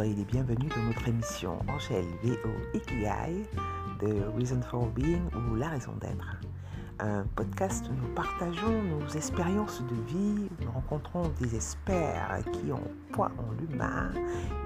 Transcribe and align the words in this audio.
soyez 0.00 0.14
les 0.14 0.24
bienvenus 0.24 0.70
dans 0.74 0.82
notre 0.84 1.08
émission 1.08 1.58
Angèle 1.68 2.06
VO 2.22 2.48
Ikigai, 2.72 3.44
The 3.98 4.34
Reason 4.34 4.62
for 4.62 4.86
Being 4.86 5.28
ou 5.34 5.56
La 5.56 5.68
raison 5.68 5.92
d'être. 6.00 6.40
Un 7.00 7.24
podcast 7.36 7.84
où 7.90 7.92
nous 7.92 8.14
partageons 8.14 8.82
nos 8.82 9.06
expériences 9.08 9.82
de 9.82 9.94
vie, 10.10 10.48
nous 10.62 10.70
rencontrons 10.72 11.30
des 11.38 11.54
experts 11.54 12.38
qui 12.50 12.72
ont 12.72 12.80
poids 13.12 13.30
en 13.36 13.52
l'humain 13.60 14.10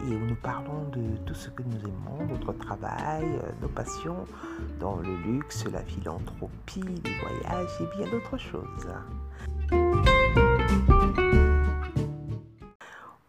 et 0.07 0.15
où 0.15 0.25
nous 0.25 0.37
parlons 0.37 0.89
de 0.93 1.17
tout 1.27 1.35
ce 1.35 1.51
que 1.51 1.65
nous 1.65 1.81
aimons, 1.81 2.29
notre 2.31 2.53
travail, 2.53 3.27
nos 3.61 3.69
passions 3.71 4.27
dans 4.79 4.99
le 4.99 5.17
luxe, 5.17 5.65
la 5.73 5.83
philanthropie, 5.83 6.85
les 7.05 7.19
voyages 7.19 7.81
et 7.81 7.97
bien 7.97 8.09
d'autres 8.09 8.39
choses. 8.39 10.14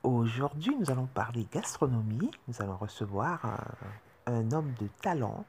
Aujourd'hui, 0.05 0.75
nous 0.79 0.91
allons 0.91 1.07
parler 1.07 1.47
gastronomie. 1.51 2.29
Nous 2.47 2.61
allons 2.61 2.77
recevoir 2.77 3.43
un, 3.43 3.57
un 4.31 4.51
homme 4.51 4.71
de 4.79 4.87
talent, 5.01 5.45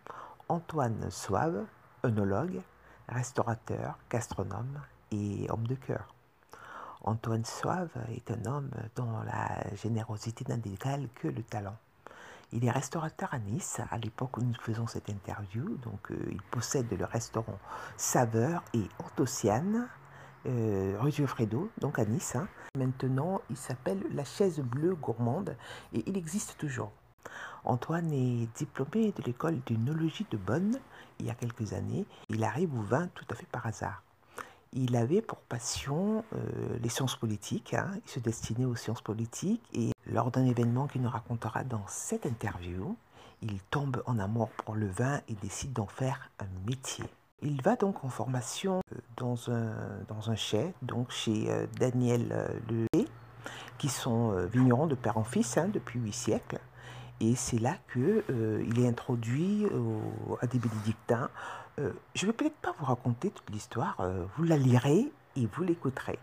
Antoine 0.49 1.11
Soave, 1.11 1.67
œnologue, 2.07 2.63
restaurateur, 3.07 3.99
gastronome 4.11 4.81
et 5.13 5.47
homme 5.51 5.67
de 5.67 5.75
cœur. 5.75 6.15
Antoine 7.03 7.45
Soave 7.45 7.91
est 8.09 8.31
un 8.31 8.47
homme 8.47 8.71
dont 8.97 9.21
la 9.27 9.75
générosité 9.75 10.47
n'a 10.49 10.57
d'égal 10.57 11.07
que 11.17 11.29
le 11.29 11.43
talent. 11.43 11.77
Il 12.51 12.65
est 12.65 12.71
restaurateur 12.71 13.35
à 13.35 13.39
Nice 13.39 13.83
à 13.91 13.99
l'époque 13.99 14.39
où 14.39 14.41
nous 14.41 14.55
faisons 14.55 14.87
cette 14.87 15.11
interview. 15.11 15.77
Donc, 15.83 16.11
euh, 16.11 16.29
il 16.31 16.41
possède 16.41 16.91
le 16.91 17.05
restaurant 17.05 17.59
Saveur 17.99 18.65
et 18.73 18.89
Antociane 19.05 19.87
euh, 20.47 20.97
rue 21.01 21.13
Geoffredo, 21.13 21.71
donc 21.79 21.99
à 21.99 22.05
Nice. 22.05 22.37
Hein. 22.37 22.49
Maintenant, 22.77 23.41
il 23.51 23.57
s'appelle 23.57 24.01
La 24.13 24.25
Chaise 24.25 24.61
Bleue 24.61 24.95
Gourmande 24.95 25.57
et 25.93 26.03
il 26.07 26.17
existe 26.17 26.57
toujours. 26.59 26.93
Antoine 27.65 28.13
est 28.13 28.49
diplômé 28.57 29.13
de 29.13 29.23
l'école 29.25 29.59
d'unologie 29.67 30.27
de 30.31 30.37
Bonn 30.37 30.79
il 31.19 31.27
y 31.27 31.31
a 31.31 31.35
quelques 31.35 31.73
années. 31.73 32.07
Il 32.29 32.45
arrive 32.45 32.75
au 32.79 32.83
vin 32.83 33.09
tout 33.15 33.25
à 33.31 33.35
fait 33.35 33.47
par 33.47 33.67
hasard. 33.67 34.03
Il 34.73 34.97
avait 34.97 35.23
pour 35.23 35.39
passion 35.39 36.25
euh, 36.35 36.79
les 36.83 36.89
sciences 36.89 37.17
politiques, 37.17 37.75
hein. 37.75 37.91
il 38.05 38.11
se 38.11 38.21
destinait 38.21 38.67
aux 38.67 38.75
sciences 38.75 39.01
politiques 39.01 39.63
et 39.73 39.93
lors 40.07 40.31
d'un 40.31 40.45
événement 40.45 40.87
qu'il 40.87 41.03
nous 41.03 41.09
racontera 41.09 41.65
dans 41.65 41.85
cette 41.87 42.27
interview, 42.27 42.97
il 43.43 43.61
tombe 43.71 44.03
en 44.07 44.19
amour 44.19 44.51
pour 44.65 44.75
le 44.75 44.89
vin 44.89 45.21
et 45.29 45.35
décide 45.35 45.73
d'en 45.73 45.87
faire 45.87 46.31
un 46.41 46.69
métier. 46.69 47.05
Il 47.43 47.61
va 47.61 47.77
donc 47.77 48.03
en 48.03 48.09
formation 48.09 48.81
euh, 48.93 48.99
dans 49.19 49.51
un, 49.51 49.75
dans 50.09 50.21
donc 50.81 51.11
chez 51.11 51.51
euh, 51.51 51.67
Daniel 51.79 52.29
euh, 52.33 52.49
Lelay, 52.71 53.07
qui 53.77 53.91
sont 53.91 54.33
vignerons 54.51 54.87
de 54.87 54.95
père 54.95 55.19
en 55.19 55.25
fils 55.25 55.59
hein, 55.59 55.69
depuis 55.73 56.01
huit 56.01 56.15
siècles. 56.15 56.59
Et 57.21 57.35
c'est 57.35 57.59
là 57.59 57.77
qu'il 57.93 58.23
il 58.67 58.81
est 58.81 58.89
introduit 58.89 59.67
à 60.41 60.47
des 60.47 60.59
bénédictins. 60.59 61.31
je 61.79 62.27
ne 62.27 62.31
vais 62.31 62.33
peut-être 62.33 62.57
pas 62.57 62.75
vous 62.79 62.85
raconter 62.85 63.31
toute 63.31 63.49
l'histoire, 63.51 63.97
vous 64.37 64.45
la 64.45 64.57
lirez 64.59 65.11
et 65.37 65.47
vous 65.47 65.63
l'écouterez. 65.63 66.19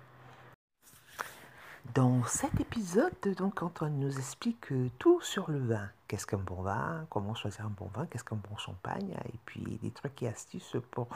Dans 1.92 2.24
cet 2.24 2.60
épisode, 2.60 3.14
donc, 3.38 3.62
Antoine 3.62 4.00
nous 4.00 4.18
explique 4.18 4.74
tout 4.98 5.22
sur 5.22 5.52
le 5.52 5.60
vin. 5.60 5.90
Qu'est-ce 6.08 6.26
qu'un 6.26 6.40
bon 6.40 6.64
vin? 6.64 7.06
Comment 7.12 7.36
choisir 7.36 7.66
un 7.68 7.70
bon 7.70 7.88
vin? 7.94 8.08
Qu'est-ce 8.08 8.24
qu'un 8.24 8.38
bon 8.38 8.58
champagne? 8.58 9.16
Et 9.26 9.38
puis 9.46 9.78
des 9.84 9.92
trucs 9.92 10.24
et 10.24 10.28
astuces 10.28 10.78
pour 10.90 11.08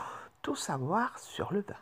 tout 0.43 0.55
savoir 0.55 1.17
sur 1.17 1.51
le 1.51 1.61
vin. 1.61 1.75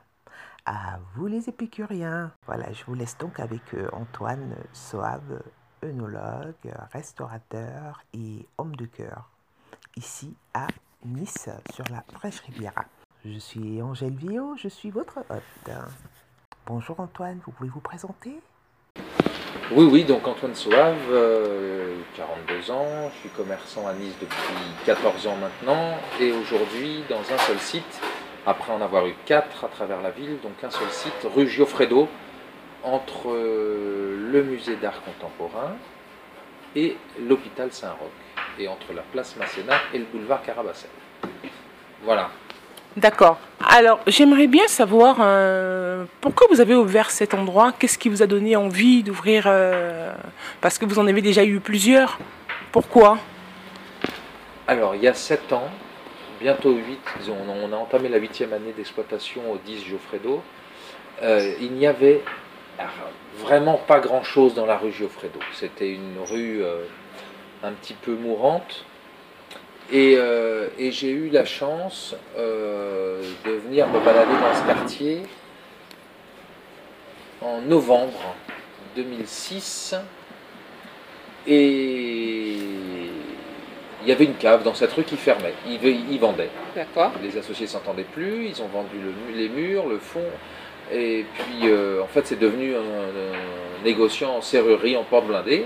À 0.65 0.99
vous 1.13 1.27
les 1.27 1.49
épicuriens 1.49 2.31
Voilà, 2.45 2.71
je 2.71 2.85
vous 2.85 2.93
laisse 2.93 3.17
donc 3.17 3.39
avec 3.41 3.73
euh, 3.73 3.89
Antoine 3.91 4.55
Soave, 4.71 5.41
œnologue, 5.83 6.73
restaurateur 6.93 8.01
et 8.13 8.47
homme 8.57 8.77
de 8.77 8.85
cœur, 8.85 9.29
ici 9.97 10.37
à 10.53 10.67
Nice, 11.03 11.49
sur 11.73 11.85
la 11.91 12.03
Fraîche 12.13 12.39
Riviera. 12.39 12.85
Je 13.25 13.37
suis 13.39 13.81
Angèle 13.81 14.15
Vio, 14.15 14.55
je 14.55 14.69
suis 14.69 14.89
votre 14.89 15.19
hôte. 15.29 15.75
Bonjour 16.65 16.99
Antoine, 16.99 17.39
vous 17.45 17.51
pouvez 17.51 17.69
vous 17.69 17.81
présenter? 17.81 18.41
Oui, 19.71 19.85
oui, 19.91 20.03
donc 20.03 20.27
Antoine 20.27 20.53
42 20.53 20.73
euh, 21.11 21.95
ans, 22.69 23.09
je 23.13 23.19
suis 23.19 23.29
commerçant 23.29 23.87
à 23.87 23.93
Nice 23.93 24.13
depuis 24.21 24.37
14 24.85 25.27
ans 25.27 25.35
maintenant, 25.41 25.97
et 26.19 26.31
aujourd'hui 26.31 27.03
dans 27.09 27.19
un 27.19 27.37
seul 27.39 27.57
site, 27.59 28.01
après 28.45 28.71
en 28.71 28.81
avoir 28.81 29.07
eu 29.07 29.15
quatre 29.25 29.65
à 29.65 29.67
travers 29.67 30.01
la 30.01 30.11
ville, 30.11 30.37
donc 30.43 30.53
un 30.63 30.69
seul 30.69 30.89
site, 30.89 31.27
rue 31.35 31.47
Giofredo, 31.47 32.07
entre 32.83 33.31
euh, 33.31 34.29
le 34.31 34.43
musée 34.43 34.75
d'art 34.75 35.01
contemporain 35.03 35.75
et 36.75 36.95
l'hôpital 37.27 37.71
Saint-Roch, 37.71 38.11
et 38.59 38.67
entre 38.67 38.93
la 38.93 39.01
place 39.01 39.35
Masséna 39.35 39.73
et 39.93 39.97
le 39.97 40.05
boulevard 40.05 40.43
Carabassel. 40.43 40.91
Voilà, 42.03 42.29
D'accord. 42.97 43.37
Alors, 43.67 43.99
j'aimerais 44.07 44.47
bien 44.47 44.69
savoir 44.69 45.17
euh, 45.19 46.05
pourquoi 46.21 46.47
vous 46.49 46.61
avez 46.61 46.75
ouvert 46.75 47.11
cet 47.11 47.33
endroit? 47.33 47.73
Qu'est-ce 47.77 47.97
qui 47.97 48.07
vous 48.07 48.23
a 48.23 48.25
donné 48.25 48.55
envie 48.55 49.03
d'ouvrir 49.03 49.45
euh, 49.47 50.13
Parce 50.61 50.77
que 50.77 50.85
vous 50.85 50.97
en 50.97 51.05
avez 51.05 51.21
déjà 51.21 51.43
eu 51.43 51.59
plusieurs? 51.59 52.17
Pourquoi? 52.71 53.17
Alors, 54.67 54.95
il 54.95 55.03
y 55.03 55.09
a 55.09 55.13
sept 55.13 55.51
ans, 55.51 55.67
bientôt 56.39 56.71
huit, 56.71 57.01
on 57.27 57.73
a 57.73 57.75
entamé 57.75 58.07
la 58.07 58.17
huitième 58.17 58.53
année 58.53 58.71
d'exploitation 58.71 59.41
au 59.51 59.57
10 59.57 59.87
Geoffredo. 59.89 60.41
Euh, 61.21 61.53
il 61.59 61.73
n'y 61.73 61.87
avait 61.87 62.21
vraiment 63.39 63.77
pas 63.77 63.99
grand-chose 63.99 64.53
dans 64.53 64.65
la 64.65 64.77
rue 64.77 64.93
Geoffredo. 64.93 65.39
C'était 65.53 65.91
une 65.91 66.17
rue 66.25 66.63
un 67.61 67.71
petit 67.73 67.93
peu 67.93 68.15
mourante 68.15 68.85
euh, 69.93 70.67
et, 70.79 70.91
j'ai 70.91 71.11
eu 71.11 71.29
la 71.29 71.45
chance 71.45 72.15
euh, 72.37 73.21
de 73.45 73.51
venir 73.51 73.87
me 73.87 73.99
balader 73.99 74.31
dans 74.31 74.55
ce 74.55 74.65
quartier 74.65 75.21
en 77.41 77.61
novembre 77.61 78.35
2006. 78.95 79.95
Et 81.47 82.57
il 84.01 84.09
y 84.09 84.11
avait 84.11 84.25
une 84.25 84.35
cave 84.35 84.63
dans 84.63 84.73
cette 84.73 84.93
rue 84.93 85.03
qui 85.03 85.17
fermait. 85.17 85.53
Ils, 85.67 86.19
vendaient. 86.19 86.49
D'accord. 86.75 87.11
Les 87.21 87.37
associés 87.37 87.67
s'entendaient 87.67 88.03
plus, 88.03 88.47
ils 88.47 88.61
ont 88.61 88.67
vendu 88.67 88.97
les 89.35 89.49
murs, 89.49 89.87
le 89.87 89.99
fond. 89.99 90.25
Et 90.91 91.25
puis, 91.33 91.69
euh, 91.69 92.03
en 92.03 92.07
fait, 92.07 92.25
c'est 92.25 92.39
devenu 92.39 92.75
un, 92.75 92.79
un, 92.79 93.83
négociant 93.83 94.37
en 94.37 94.41
serrurerie, 94.41 94.97
en 94.97 95.03
porte 95.03 95.27
blindée. 95.27 95.65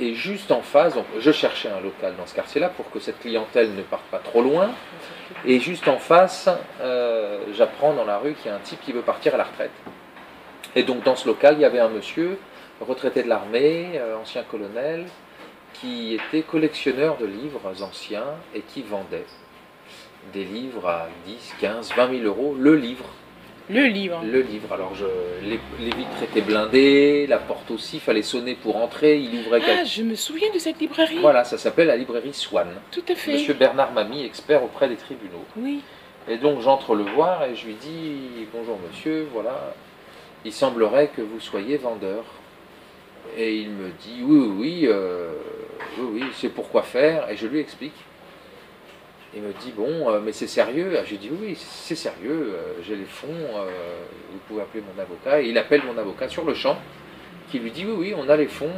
Et 0.00 0.14
juste 0.14 0.50
en 0.50 0.62
face, 0.62 0.94
je 1.18 1.30
cherchais 1.30 1.68
un 1.68 1.80
local 1.80 2.14
dans 2.16 2.26
ce 2.26 2.34
quartier-là 2.34 2.70
pour 2.70 2.90
que 2.90 3.00
cette 3.00 3.20
clientèle 3.20 3.74
ne 3.74 3.82
parte 3.82 4.04
pas 4.04 4.18
trop 4.18 4.40
loin. 4.40 4.70
Et 5.44 5.60
juste 5.60 5.88
en 5.88 5.98
face, 5.98 6.48
euh, 6.80 7.44
j'apprends 7.54 7.92
dans 7.92 8.06
la 8.06 8.16
rue 8.16 8.32
qu'il 8.32 8.50
y 8.50 8.54
a 8.54 8.56
un 8.56 8.60
type 8.60 8.80
qui 8.80 8.92
veut 8.92 9.02
partir 9.02 9.34
à 9.34 9.36
la 9.36 9.44
retraite. 9.44 9.70
Et 10.74 10.84
donc 10.84 11.02
dans 11.02 11.16
ce 11.16 11.26
local, 11.26 11.56
il 11.58 11.60
y 11.60 11.64
avait 11.66 11.80
un 11.80 11.90
monsieur 11.90 12.38
retraité 12.80 13.22
de 13.22 13.28
l'armée, 13.28 13.90
euh, 13.96 14.16
ancien 14.16 14.42
colonel, 14.42 15.04
qui 15.74 16.14
était 16.14 16.42
collectionneur 16.42 17.18
de 17.18 17.26
livres 17.26 17.60
anciens 17.82 18.24
et 18.54 18.62
qui 18.62 18.82
vendait 18.82 19.26
des 20.32 20.44
livres 20.44 20.88
à 20.88 21.08
10, 21.26 21.54
15, 21.60 21.92
20 21.94 22.10
000 22.22 22.22
euros 22.24 22.56
le 22.58 22.74
livre. 22.74 23.04
Le 23.70 23.84
livre. 23.84 24.20
Le 24.24 24.40
livre. 24.40 24.72
Alors, 24.72 24.94
je, 24.94 25.06
les, 25.44 25.58
vitres 25.84 26.22
étaient 26.22 26.40
blindées, 26.40 27.26
la 27.28 27.38
porte 27.38 27.70
aussi, 27.70 27.96
il 27.96 28.00
fallait 28.00 28.22
sonner 28.22 28.54
pour 28.54 28.76
entrer, 28.76 29.18
il 29.18 29.40
ouvrait... 29.40 29.60
Ah, 29.64 29.84
je 29.84 30.02
me 30.02 30.16
souviens 30.16 30.50
de 30.52 30.58
cette 30.58 30.80
librairie. 30.80 31.18
Voilà, 31.20 31.44
ça 31.44 31.56
s'appelle 31.56 31.86
la 31.86 31.96
librairie 31.96 32.34
Swan. 32.34 32.68
Tout 32.90 33.04
à 33.08 33.14
fait. 33.14 33.34
Monsieur 33.34 33.54
Bernard 33.54 33.92
Mamie, 33.92 34.24
expert 34.24 34.64
auprès 34.64 34.88
des 34.88 34.96
tribunaux. 34.96 35.44
Oui. 35.56 35.82
Et 36.28 36.36
donc, 36.36 36.60
j'entre 36.60 36.94
le 36.94 37.04
voir 37.04 37.44
et 37.44 37.54
je 37.54 37.66
lui 37.66 37.74
dis, 37.74 38.46
bonjour 38.52 38.78
monsieur, 38.88 39.28
voilà, 39.32 39.74
il 40.44 40.52
semblerait 40.52 41.10
que 41.14 41.22
vous 41.22 41.40
soyez 41.40 41.76
vendeur. 41.76 42.24
Et 43.36 43.56
il 43.56 43.70
me 43.70 43.90
dit, 43.90 44.22
oui, 44.22 44.38
oui, 44.38 44.52
oui, 44.58 44.86
euh, 44.86 45.32
oui, 45.98 46.08
oui, 46.14 46.24
c'est 46.34 46.48
pourquoi 46.48 46.82
faire. 46.82 47.30
Et 47.30 47.36
je 47.36 47.46
lui 47.46 47.60
explique. 47.60 47.94
Il 49.34 49.42
me 49.42 49.52
dit, 49.52 49.72
bon, 49.76 50.10
euh, 50.10 50.20
mais 50.20 50.32
c'est 50.32 50.48
sérieux 50.48 50.96
ah, 50.98 51.04
J'ai 51.04 51.16
dit, 51.16 51.30
oui, 51.30 51.56
c'est 51.56 51.94
sérieux, 51.94 52.54
euh, 52.54 52.72
j'ai 52.82 52.96
les 52.96 53.04
fonds, 53.04 53.28
euh, 53.28 53.70
vous 54.32 54.38
pouvez 54.48 54.62
appeler 54.62 54.82
mon 54.82 55.00
avocat. 55.00 55.40
Et 55.40 55.48
il 55.48 55.58
appelle 55.58 55.82
mon 55.84 55.96
avocat 55.96 56.28
sur 56.28 56.44
le 56.44 56.54
champ, 56.54 56.76
qui 57.50 57.60
lui 57.60 57.70
dit, 57.70 57.84
oui, 57.86 57.94
oui, 57.96 58.14
on 58.16 58.28
a 58.28 58.36
les 58.36 58.48
fonds 58.48 58.70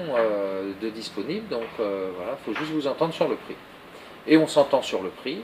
de 0.80 0.88
disponibles, 0.88 1.48
donc 1.48 1.68
voilà, 1.78 2.38
il 2.38 2.44
faut 2.44 2.58
juste 2.58 2.72
vous 2.72 2.86
entendre 2.86 3.12
sur 3.12 3.28
le 3.28 3.36
prix. 3.36 3.56
Et 4.26 4.36
on 4.36 4.46
s'entend 4.46 4.82
sur 4.82 5.02
le 5.02 5.10
prix, 5.10 5.42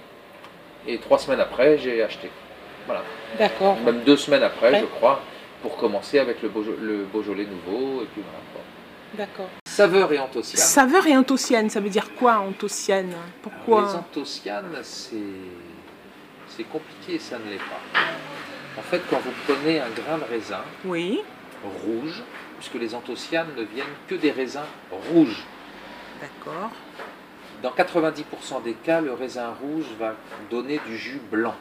et 0.87 0.99
trois 0.99 1.19
semaines 1.19 1.40
après, 1.40 1.76
j'ai 1.78 2.02
acheté. 2.02 2.31
Voilà. 2.87 3.02
D'accord. 3.38 3.76
Même 3.84 4.00
deux 4.05 4.16
semaines 4.16 4.43
après, 4.43 4.81
je 4.81 4.87
crois, 4.87 5.20
pour 5.60 5.76
commencer 5.76 6.19
avec 6.19 6.43
le, 6.43 6.50
le 6.81 7.05
Beaujolais 7.05 7.44
nouveau, 7.44 8.02
et 8.02 8.06
puis 8.06 8.22
voilà. 8.22 9.26
D'accord. 9.28 9.49
Saveur 9.79 10.13
et 10.13 10.19
antociane. 10.19 10.61
Saveur 10.61 11.07
et 11.07 11.17
antociane, 11.17 11.71
ça 11.71 11.79
veut 11.79 11.89
dire 11.89 12.13
quoi 12.17 12.39
antociane? 12.39 13.13
Pourquoi? 13.43 13.83
Les 13.83 13.95
antocianes, 13.95 14.77
c'est 14.83 16.65
compliqué, 16.65 17.21
ça 17.21 17.39
ne 17.39 17.49
l'est 17.49 17.59
pas. 17.59 18.01
En 18.77 18.83
fait, 18.83 19.01
quand 19.09 19.21
vous 19.21 19.31
prenez 19.47 19.79
un 19.79 19.91
grain 19.91 20.19
de 20.19 20.25
raisin 20.25 20.63
oui. 20.85 21.21
rouge, 21.63 22.25
puisque 22.59 22.75
les 22.75 22.93
antocianes 22.93 23.47
ne 23.57 23.63
viennent 23.63 23.87
que 24.09 24.17
des 24.17 24.33
raisins 24.33 24.67
rouges, 25.13 25.45
D'accord. 26.21 26.73
Dans 27.63 27.71
90% 27.71 28.65
des 28.65 28.75
cas, 28.75 29.01
le 29.01 29.13
raisin 29.13 29.55
rouge 29.63 29.87
va 29.97 30.17
donner 30.51 30.81
du 30.89 30.99
jus 30.99 31.21
blanc. 31.31 31.55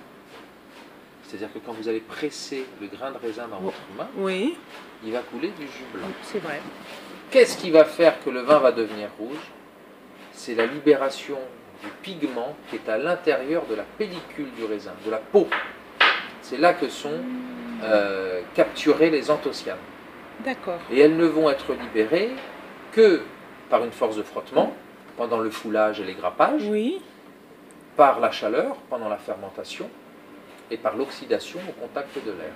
C'est-à-dire 1.28 1.52
que 1.54 1.60
quand 1.60 1.74
vous 1.74 1.90
allez 1.90 2.00
presser 2.00 2.66
le 2.80 2.88
grain 2.88 3.12
de 3.12 3.18
raisin 3.18 3.48
dans 3.50 3.60
votre 3.60 3.78
main, 3.98 4.08
Oui, 4.18 4.56
il 5.04 5.12
va 5.12 5.20
couler 5.20 5.50
du 5.60 5.66
jus 5.68 5.84
blanc. 5.94 6.08
c'est 6.24 6.40
vrai. 6.40 6.62
Qu'est-ce 7.32 7.58
qui 7.58 7.70
va 7.70 7.84
faire 7.84 8.24
que 8.24 8.30
le 8.30 8.40
vin 8.42 8.60
va 8.60 8.72
devenir 8.72 9.10
rouge? 9.20 9.36
C'est 10.32 10.56
la 10.56 10.66
libération 10.66 11.38
du 11.84 11.90
pigment 12.02 12.56
qui 12.70 12.78
est 12.78 12.90
à 12.90 12.98
l'intérieur 12.98 13.66
de 13.70 13.76
la 13.76 13.84
pellicule 13.98 14.52
du 14.56 14.64
raisin, 14.64 14.94
de 15.06 15.12
la 15.12 15.18
peau. 15.18 15.48
C'est 16.42 16.58
là 16.58 16.74
que 16.74 16.88
sont 16.88 17.20
euh, 17.84 18.42
capturées 18.56 19.10
les 19.10 19.30
anthocyanes. 19.30 19.78
D'accord. 20.46 20.80
Et 20.92 21.00
elles 21.02 21.18
ne 21.18 21.26
vont 21.26 21.50
être 21.50 21.74
libérées 21.74 22.32
que 22.94 23.22
par 23.70 23.84
une 23.84 23.92
force 23.92 24.16
de 24.16 24.24
frottement, 24.24 24.74
pendant 25.18 25.40
le 25.40 25.50
foulage 25.50 26.00
et 26.00 26.06
les 26.06 26.14
grappages, 26.14 26.64
Oui, 26.70 27.02
par 27.98 28.22
la 28.22 28.32
chaleur, 28.32 28.76
pendant 28.90 29.10
la 29.10 29.18
fermentation, 29.18 29.90
et 30.70 30.78
par 30.78 30.96
l'oxydation 30.96 31.60
au 31.68 31.74
contact 31.74 32.16
de 32.24 32.32
l'air. 32.32 32.56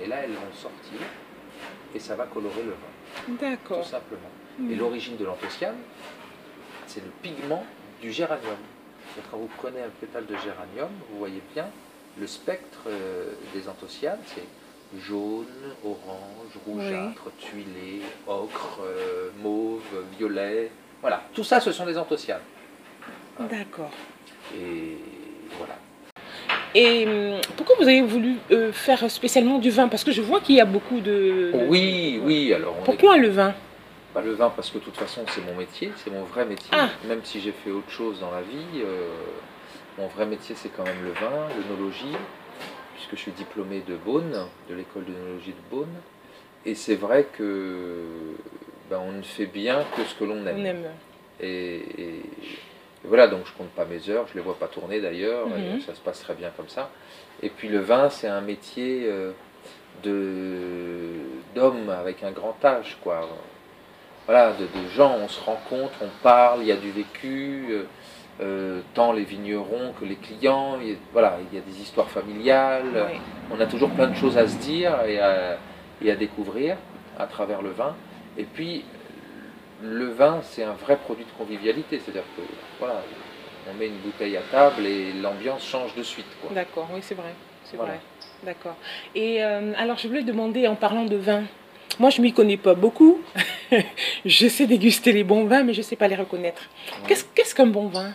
Et 0.00 0.06
là, 0.06 0.16
elles 0.24 0.32
vont 0.32 0.52
sortir, 0.54 0.98
et 1.94 1.98
ça 1.98 2.16
va 2.16 2.26
colorer 2.26 2.62
le 2.62 2.70
vin, 2.70 3.26
tout 3.26 3.36
d'accord. 3.40 3.84
simplement. 3.84 4.30
Hmm. 4.58 4.70
Et 4.70 4.74
l'origine 4.74 5.16
de 5.16 5.24
l'anthocyane, 5.24 5.76
c'est 6.86 7.04
le 7.04 7.10
pigment 7.22 7.64
du 8.00 8.10
géranium. 8.10 8.56
Donc, 9.16 9.24
quand 9.30 9.36
vous 9.36 9.50
prenez 9.58 9.80
un 9.80 9.90
pétale 10.00 10.26
de 10.26 10.36
géranium, 10.36 10.90
vous 11.10 11.18
voyez 11.18 11.42
bien 11.54 11.66
le 12.18 12.26
spectre 12.26 12.82
euh, 12.86 13.32
des 13.52 13.68
anthocyanes, 13.68 14.20
c'est 14.26 14.46
jaune, 15.00 15.46
orange, 15.84 16.56
rougeâtre, 16.66 17.30
tuilé, 17.38 18.02
ocre, 18.26 18.80
euh, 18.82 19.30
mauve, 19.40 19.82
violet. 20.18 20.70
Voilà, 21.00 21.22
tout 21.34 21.44
ça, 21.44 21.60
ce 21.60 21.72
sont 21.72 21.86
des 21.86 21.98
anthocyanes. 21.98 22.40
D'accord. 23.38 23.90
Et 24.56 24.98
voilà. 25.58 25.74
Et 26.74 27.06
hum, 27.06 27.40
pourquoi 27.56 27.76
vous 27.76 27.84
avez 27.88 28.02
voulu 28.02 28.36
euh, 28.50 28.72
faire 28.72 29.08
spécialement 29.10 29.58
du 29.58 29.70
vin? 29.70 29.88
Parce 29.88 30.02
que 30.04 30.10
je 30.12 30.20
vois 30.20 30.40
qu'il 30.40 30.56
y 30.56 30.60
a 30.60 30.64
beaucoup 30.64 31.00
de... 31.00 31.50
Oui, 31.68 32.20
oui, 32.24 32.52
alors 32.52 32.74
on 32.78 32.82
est- 32.82 32.84
Pourquoi 32.84 33.16
le 33.16 33.28
vin? 33.28 33.54
Bah, 34.14 34.22
le 34.24 34.32
vin, 34.32 34.50
parce 34.50 34.70
que 34.70 34.78
de 34.78 34.84
toute 34.84 34.96
façon, 34.96 35.22
c'est 35.28 35.44
mon 35.44 35.54
métier, 35.56 35.90
c'est 35.96 36.10
mon 36.10 36.22
vrai 36.24 36.44
métier. 36.44 36.68
Ah. 36.72 36.88
Même 37.08 37.20
si 37.24 37.40
j'ai 37.40 37.52
fait 37.52 37.70
autre 37.70 37.90
chose 37.90 38.20
dans 38.20 38.30
la 38.30 38.42
vie, 38.42 38.80
euh, 38.82 39.08
mon 39.98 40.06
vrai 40.08 40.26
métier, 40.26 40.54
c'est 40.56 40.68
quand 40.68 40.84
même 40.84 41.02
le 41.04 41.10
vin, 41.12 41.48
l'œnologie, 41.56 42.16
puisque 42.94 43.12
je 43.12 43.20
suis 43.20 43.32
diplômé 43.32 43.82
de 43.86 43.96
Beaune, 43.96 44.46
de 44.68 44.74
l'école 44.74 45.04
d'œnologie 45.04 45.50
de 45.52 45.76
Beaune. 45.76 45.94
Et 46.66 46.74
c'est 46.74 46.94
vrai 46.94 47.26
que 47.36 48.02
ben, 48.90 49.00
on 49.06 49.12
ne 49.12 49.22
fait 49.22 49.46
bien 49.46 49.84
que 49.96 50.02
ce 50.04 50.14
que 50.14 50.24
l'on 50.24 50.46
aime. 50.46 50.64
Aime. 50.64 50.84
Et, 51.40 51.76
et- 51.98 52.22
et 53.04 53.08
voilà, 53.08 53.26
donc 53.28 53.42
je 53.46 53.52
compte 53.52 53.68
pas 53.70 53.84
mes 53.84 54.08
heures, 54.08 54.26
je 54.28 54.34
les 54.34 54.40
vois 54.40 54.58
pas 54.58 54.66
tourner 54.68 55.00
d'ailleurs, 55.00 55.46
Mhm. 55.48 55.80
ça 55.82 55.94
se 55.94 56.00
passe 56.00 56.20
très 56.20 56.34
bien 56.34 56.50
comme 56.56 56.68
ça. 56.68 56.90
Et 57.42 57.50
puis 57.50 57.68
le 57.68 57.80
vin, 57.80 58.08
c'est 58.10 58.28
un 58.28 58.40
métier 58.40 59.04
euh, 59.06 59.32
de 60.02 61.10
d'homme 61.54 61.90
avec 61.90 62.22
un 62.22 62.30
grand 62.32 62.56
âge, 62.64 62.96
quoi. 63.02 63.28
Voilà, 64.26 64.52
de, 64.52 64.64
de 64.64 64.88
gens, 64.88 65.16
on 65.22 65.28
se 65.28 65.40
rencontre, 65.40 65.92
on 66.00 66.08
parle, 66.22 66.60
il 66.62 66.66
y 66.66 66.72
a 66.72 66.76
du 66.76 66.90
vécu, 66.90 67.66
euh, 67.70 67.82
euh, 68.40 68.80
tant 68.94 69.12
les 69.12 69.22
vignerons 69.24 69.92
que 70.00 70.04
les 70.06 70.16
clients, 70.16 70.78
il 70.80 70.88
y 70.88 70.92
a- 70.92 70.96
voilà, 71.12 71.36
il 71.52 71.56
y 71.56 71.60
a 71.60 71.64
des 71.64 71.80
histoires 71.80 72.08
familiales, 72.10 72.84
Oui. 72.94 73.18
on 73.52 73.60
a 73.60 73.66
toujours 73.66 73.90
plein 73.90 74.08
de 74.08 74.16
choses 74.16 74.36
à 74.38 74.48
se 74.48 74.56
dire 74.58 75.04
et 75.06 75.20
à, 75.20 75.58
et 76.02 76.10
à 76.10 76.16
découvrir 76.16 76.76
à 77.18 77.26
travers 77.26 77.60
le 77.62 77.70
vin. 77.70 77.94
Et 78.38 78.44
puis, 78.44 78.84
le 79.84 80.06
vin, 80.12 80.40
c'est 80.42 80.62
un 80.64 80.72
vrai 80.72 80.96
produit 80.96 81.24
de 81.24 81.30
convivialité. 81.38 82.00
C'est-à-dire 82.02 82.24
que, 82.36 82.42
voilà, 82.78 83.02
on 83.70 83.74
met 83.78 83.86
une 83.86 83.98
bouteille 83.98 84.36
à 84.36 84.42
table 84.50 84.86
et 84.86 85.12
l'ambiance 85.12 85.64
change 85.66 85.94
de 85.94 86.02
suite. 86.02 86.26
D'accord, 86.52 86.88
oui, 86.92 87.00
c'est 87.02 87.14
vrai. 87.14 87.34
C'est 87.64 87.76
Voilà. 87.76 87.92
vrai. 87.92 88.00
D'accord. 88.44 88.76
Et 89.14 89.42
euh, 89.44 89.72
alors, 89.76 89.96
je 89.98 90.08
voulais 90.08 90.22
demander, 90.22 90.66
en 90.68 90.74
parlant 90.74 91.04
de 91.04 91.16
vin, 91.16 91.44
moi, 91.98 92.10
je 92.10 92.20
m'y 92.20 92.32
connais 92.32 92.56
pas 92.56 92.74
beaucoup. 92.74 93.20
je 94.24 94.48
sais 94.48 94.66
déguster 94.66 95.12
les 95.12 95.24
bons 95.24 95.44
vins, 95.46 95.62
mais 95.62 95.74
je 95.74 95.82
sais 95.82 95.96
pas 95.96 96.08
les 96.08 96.16
reconnaître. 96.16 96.62
Qu'est-ce 97.06 97.24
qu'est-ce 97.34 97.54
qu'un 97.54 97.66
bon 97.66 97.86
vin? 97.88 98.12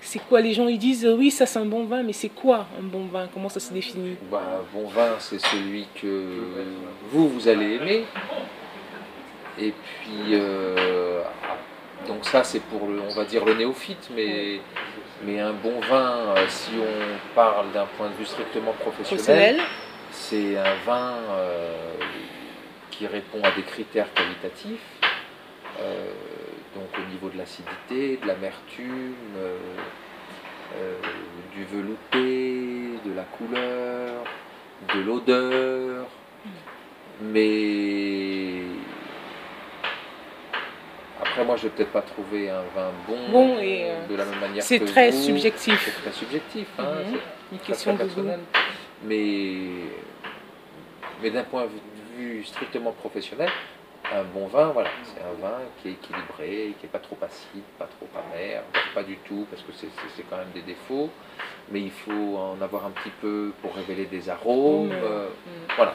C'est 0.00 0.18
quoi? 0.18 0.40
Les 0.42 0.52
gens, 0.52 0.68
ils 0.68 0.78
disent, 0.78 1.06
oui, 1.06 1.30
ça, 1.30 1.46
c'est 1.46 1.58
un 1.58 1.64
bon 1.64 1.84
vin, 1.86 2.02
mais 2.02 2.12
c'est 2.12 2.28
quoi 2.28 2.66
un 2.78 2.82
bon 2.82 3.06
vin? 3.06 3.26
Comment 3.32 3.48
ça 3.48 3.58
se 3.58 3.72
définit? 3.72 4.16
Bah, 4.30 4.42
un 4.60 4.76
bon 4.78 4.86
vin, 4.88 5.16
c'est 5.18 5.40
celui 5.40 5.86
que 5.94 6.24
vous, 7.10 7.28
vous 7.30 7.48
allez 7.48 7.76
aimer. 7.76 8.04
Et 9.58 9.72
puis, 9.72 10.32
euh, 10.32 11.22
ah, 11.44 11.56
donc 12.06 12.24
ça, 12.24 12.42
c'est 12.42 12.60
pour, 12.60 12.86
le, 12.88 13.00
on 13.00 13.14
va 13.14 13.24
dire, 13.24 13.44
le 13.44 13.54
néophyte, 13.54 14.10
mais, 14.14 14.60
mais 15.24 15.40
un 15.40 15.52
bon 15.52 15.80
vin, 15.80 16.34
euh, 16.36 16.44
si 16.48 16.72
on 16.78 17.34
parle 17.34 17.70
d'un 17.72 17.86
point 17.96 18.08
de 18.08 18.14
vue 18.14 18.26
strictement 18.26 18.72
professionnel, 18.72 19.60
c'est 20.10 20.56
un 20.58 20.74
vin 20.84 21.14
euh, 21.30 21.72
qui 22.90 23.06
répond 23.06 23.40
à 23.42 23.50
des 23.52 23.62
critères 23.62 24.12
qualitatifs, 24.12 24.80
euh, 25.80 26.10
donc 26.74 26.88
au 26.98 27.10
niveau 27.10 27.28
de 27.28 27.38
l'acidité, 27.38 28.18
de 28.22 28.26
l'amertume, 28.26 29.14
euh, 29.36 29.56
euh, 30.76 30.96
du 31.54 31.64
velouté, 31.64 32.98
de 33.04 33.14
la 33.14 33.22
couleur, 33.22 34.24
de 34.94 35.00
l'odeur, 35.00 36.06
mais 37.20 37.83
après 41.44 41.46
moi 41.46 41.56
je 41.56 41.62
vais 41.64 41.70
peut-être 41.70 41.92
pas 41.92 42.02
trouver 42.02 42.50
un 42.50 42.62
vin 42.74 42.90
bon, 43.06 43.30
Bon 43.30 43.58
et, 43.58 43.84
euh, 43.90 44.06
de 44.08 44.14
la 44.16 44.24
même 44.24 44.40
manière 44.40 44.62
C'est 44.62 44.78
que 44.78 44.84
très 44.84 45.10
vous. 45.10 45.22
subjectif. 45.22 45.80
C'est 45.84 46.02
très 46.02 46.12
subjectif, 46.18 46.66
hein, 46.78 46.84
Mhm. 46.84 47.04
c'est 47.04 47.52
Une 47.52 47.58
très, 47.58 47.66
question 47.66 47.94
très 47.96 48.04
de. 48.06 48.38
Mais, 49.04 49.56
mais 51.22 51.30
d'un 51.30 51.44
point 51.44 51.64
de 51.64 51.70
vue 52.18 52.44
strictement 52.44 52.92
professionnel, 52.92 53.50
un 54.12 54.22
bon 54.22 54.46
vin, 54.46 54.68
voilà, 54.68 54.90
c'est 55.02 55.20
un 55.20 55.34
vin 55.42 55.58
qui 55.82 55.88
est 55.88 55.92
équilibré, 55.92 56.74
qui 56.78 56.84
n'est 56.86 56.92
pas 56.92 56.98
trop 56.98 57.18
acide, 57.22 57.62
pas 57.78 57.86
trop 57.86 58.08
amer, 58.18 58.62
pas 58.94 59.02
du 59.02 59.16
tout, 59.18 59.46
parce 59.50 59.62
que 59.62 59.72
c'est 59.74 59.86
c'est- 59.88 60.12
c'est 60.16 60.22
quand 60.28 60.36
même 60.36 60.50
des 60.54 60.62
défauts, 60.62 61.10
mais 61.70 61.80
il 61.80 61.90
faut 61.90 62.36
en 62.38 62.60
avoir 62.62 62.86
un 62.86 62.90
petit 62.90 63.12
peu 63.20 63.52
pour 63.62 63.74
révéler 63.74 64.06
des 64.06 64.28
arômes. 64.30 64.88
Mm. 64.88 64.92
euh, 65.02 65.28
Mm. 65.28 65.72
voilà. 65.76 65.94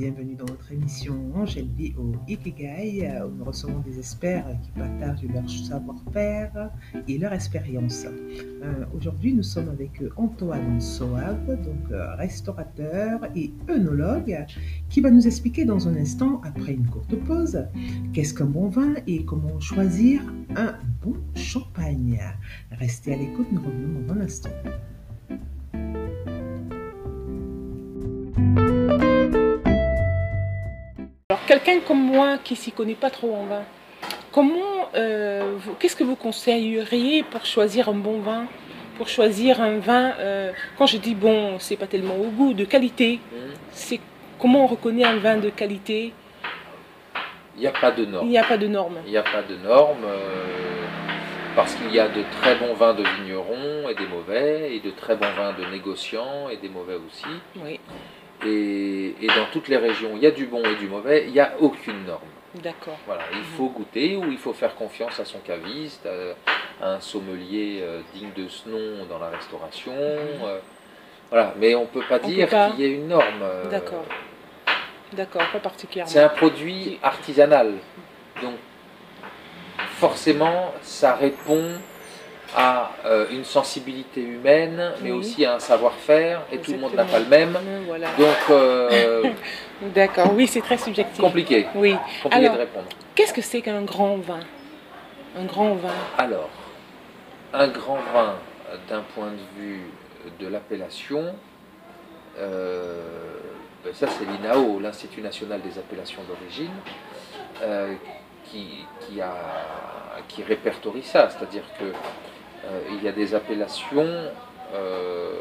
Bienvenue 0.00 0.34
dans 0.34 0.46
notre 0.46 0.72
émission 0.72 1.14
Angèle 1.34 1.68
au 1.98 2.12
Ikigai, 2.26 3.06
où 3.22 3.36
nous 3.36 3.44
recevons 3.44 3.80
des 3.80 3.98
experts 3.98 4.46
qui 4.62 4.70
partagent 4.70 5.22
leur 5.24 5.50
savoir-faire 5.50 6.70
et 7.06 7.18
leur 7.18 7.34
expérience. 7.34 8.06
Euh, 8.06 8.86
Aujourd'hui, 8.96 9.34
nous 9.34 9.42
sommes 9.42 9.68
avec 9.68 10.02
Antoine 10.16 10.80
Soave, 10.80 11.46
donc 11.48 11.92
euh, 11.92 12.14
restaurateur 12.14 13.20
et 13.36 13.52
œnologue, 13.68 14.46
qui 14.88 15.02
va 15.02 15.10
nous 15.10 15.26
expliquer 15.26 15.66
dans 15.66 15.86
un 15.86 15.96
instant, 15.96 16.40
après 16.44 16.72
une 16.72 16.86
courte 16.86 17.14
pause, 17.26 17.62
qu'est-ce 18.14 18.32
qu'un 18.32 18.46
bon 18.46 18.68
vin 18.70 18.94
et 19.06 19.22
comment 19.26 19.60
choisir 19.60 20.22
un 20.56 20.76
bon 21.02 21.16
champagne. 21.34 22.18
Restez 22.70 23.12
à 23.12 23.18
l'écoute, 23.18 23.48
nous 23.52 23.60
revenons 23.60 24.00
dans 24.06 24.14
un 24.14 24.20
instant. 24.22 24.48
Quelqu'un 31.50 31.80
comme 31.80 32.00
moi 32.00 32.38
qui 32.44 32.54
s'y 32.54 32.70
connaît 32.70 32.94
pas 32.94 33.10
trop 33.10 33.34
en 33.34 33.44
vin, 33.44 33.62
comment, 34.30 34.88
euh, 34.94 35.56
qu'est-ce 35.80 35.96
que 35.96 36.04
vous 36.04 36.14
conseilleriez 36.14 37.24
pour 37.24 37.44
choisir 37.44 37.88
un 37.88 37.94
bon 38.06 38.20
vin 38.20 38.44
Pour 38.96 39.08
choisir 39.08 39.60
un 39.60 39.78
vin, 39.78 40.12
euh, 40.20 40.52
quand 40.78 40.86
je 40.86 40.98
dis 40.98 41.14
bon, 41.16 41.58
c'est 41.58 41.76
pas 41.76 41.86
tellement 41.88 42.16
au 42.16 42.28
goût, 42.38 42.52
de 42.54 42.64
qualité, 42.64 43.18
Mm. 43.32 43.36
c'est 43.72 44.00
comment 44.38 44.62
on 44.64 44.68
reconnaît 44.68 45.04
un 45.04 45.16
vin 45.16 45.38
de 45.38 45.50
qualité? 45.50 46.12
Il 47.56 47.60
n'y 47.62 47.66
a 47.66 47.72
pas 47.72 47.90
de 47.90 48.04
Il 48.04 48.10
normes. 48.10 48.28
n'y 48.28 48.38
a 48.38 48.44
pas 48.44 48.56
de 48.58 48.68
normes. 48.68 48.98
Il 49.06 49.10
n'y 49.10 49.16
a 49.18 49.22
pas 49.22 49.42
de 49.42 49.56
normes 49.56 50.04
euh, 50.04 50.86
parce 51.56 51.74
qu'il 51.74 51.92
y 51.92 51.98
a 51.98 52.08
de 52.08 52.22
très 52.40 52.54
bons 52.60 52.74
vins 52.74 52.94
de 52.94 53.02
vignerons 53.16 53.88
et 53.90 53.94
des 53.94 54.06
mauvais, 54.06 54.74
et 54.76 54.80
de 54.80 54.90
très 54.92 55.16
bons 55.16 55.32
vins 55.36 55.52
de 55.60 55.64
négociants 55.72 56.48
et 56.52 56.58
des 56.58 56.68
mauvais 56.68 56.98
aussi. 57.06 57.32
Oui, 57.64 57.80
Et, 58.46 59.14
et 59.20 59.26
dans 59.26 59.46
toutes 59.52 59.68
les 59.68 59.76
régions, 59.76 60.12
il 60.16 60.22
y 60.22 60.26
a 60.26 60.30
du 60.30 60.46
bon 60.46 60.62
et 60.64 60.74
du 60.76 60.86
mauvais, 60.88 61.24
il 61.26 61.32
n'y 61.32 61.40
a 61.40 61.52
aucune 61.60 62.04
norme. 62.06 62.22
d'accord. 62.54 62.96
Voilà, 63.06 63.22
il 63.32 63.44
faut 63.56 63.68
goûter 63.68 64.16
ou 64.16 64.24
il 64.30 64.38
faut 64.38 64.52
faire 64.54 64.74
confiance 64.74 65.20
à 65.20 65.24
son 65.24 65.38
caviste, 65.40 66.06
à, 66.06 66.86
un 66.94 67.00
sommelier 67.00 67.80
euh, 67.82 68.00
digne 68.14 68.30
de 68.34 68.48
ce 68.48 68.68
nom 68.68 69.04
dans 69.08 69.18
la 69.18 69.28
restauration. 69.28 69.92
euh, 69.94 70.58
voilà, 71.30 71.54
mais 71.58 71.74
on 71.74 71.82
ne 71.82 71.86
peut 71.86 72.02
pas 72.08 72.18
On 72.22 72.28
dire 72.28 72.48
pas. 72.48 72.70
qu'il 72.70 72.80
y 72.80 72.84
ait 72.84 72.94
une 72.94 73.08
norme. 73.08 73.42
euh, 73.42 73.68
D'accord. 73.68 74.04
D'accord, 75.12 75.42
pas 75.52 75.58
particulièrement. 75.58 76.10
C'est 76.10 76.20
un 76.22 76.28
produit 76.28 76.98
artisanal. 77.02 77.74
Donc, 78.42 78.54
forcément, 79.98 80.72
ça 80.82 81.14
répond 81.16 81.72
a 82.56 82.90
euh, 83.06 83.26
une 83.30 83.44
sensibilité 83.44 84.20
humaine, 84.22 84.92
mais 85.02 85.10
Oui. 85.12 85.18
aussi 85.18 85.44
un 85.46 85.58
savoir-faire, 85.58 86.42
et 86.52 86.58
tout 86.58 86.72
le 86.72 86.78
monde 86.78 86.94
n'a 86.94 87.04
pas 87.04 87.18
le 87.18 87.26
même. 87.26 87.56
Voilà. 87.86 88.08
Donc, 88.18 88.36
euh, 88.50 89.24
D'accord, 89.94 90.32
oui, 90.34 90.46
c'est 90.46 90.60
très 90.60 90.76
subjectif. 90.76 91.20
compliqué, 91.20 91.66
Oui. 91.74 91.96
compliqué 92.22 92.44
Alors- 92.44 92.54
de 92.56 92.60
répondre. 92.60 92.86
Qu'est-ce 93.14 93.32
que 93.32 93.42
c'est 93.42 93.60
qu'un 93.62 93.82
grand 93.82 94.16
vin? 94.16 94.40
Un 95.38 95.44
grand 95.44 95.74
vin. 95.74 95.88
Alors, 96.18 96.48
un 97.52 97.68
grand 97.68 97.98
vin, 98.12 98.34
euh, 98.70 98.76
d'un 98.88 99.02
point 99.14 99.30
de 99.30 99.60
vue 99.60 99.80
de 100.38 100.46
l'appellation, 100.48 101.34
euh, 102.38 103.00
ben 103.84 103.92
ça 103.94 104.06
c'est 104.08 104.24
l'INAO, 104.24 104.80
l'Institut 104.80 105.20
national 105.22 105.60
des 105.62 105.78
appellations 105.78 106.22
d'origine, 106.28 106.70
euh, 107.62 107.94
qui, 108.44 108.84
qui, 109.00 109.20
a, 109.20 109.32
qui 110.28 110.42
répertorie 110.42 111.02
ça. 111.02 111.28
C'est-à-dire 111.30 111.62
que 111.78 111.84
euh, 111.84 111.92
il 112.90 113.02
y 113.02 113.08
a 113.08 113.12
des 113.12 113.34
appellations 113.34 114.08
euh, 114.74 115.32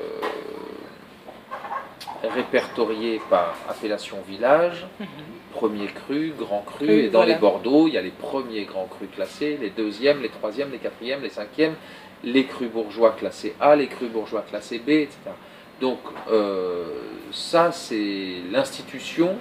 répertoriées 2.23 3.21
par 3.29 3.55
appellation 3.69 4.17
village, 4.27 4.85
Mhm. 4.99 5.07
premier 5.53 5.87
cru, 5.87 6.33
grand 6.37 6.61
cru, 6.61 6.89
et 6.89 7.09
dans 7.09 7.19
voilà. 7.19 7.33
les 7.33 7.39
Bordeaux, 7.39 7.87
il 7.87 7.93
y 7.93 7.97
a 7.97 8.01
les 8.01 8.09
premiers 8.11 8.65
grands 8.65 8.87
crus 8.87 9.09
classés, 9.13 9.57
les 9.61 9.69
deuxièmes, 9.69 10.21
les 10.21 10.29
troisièmes, 10.29 10.71
les 10.71 10.77
quatrièmes, 10.79 11.21
les 11.21 11.29
cinquièmes, 11.29 11.75
les 12.23 12.45
crus 12.45 12.69
bourgeois 12.69 13.11
classés 13.11 13.55
A, 13.59 13.75
les 13.75 13.87
crus 13.87 14.09
bourgeois 14.09 14.41
classés 14.49 14.79
B, 14.79 14.89
etc. 14.89 15.17
Donc 15.79 15.99
euh, 16.29 16.85
ça, 17.31 17.71
c'est 17.71 18.41
l'institution 18.51 19.37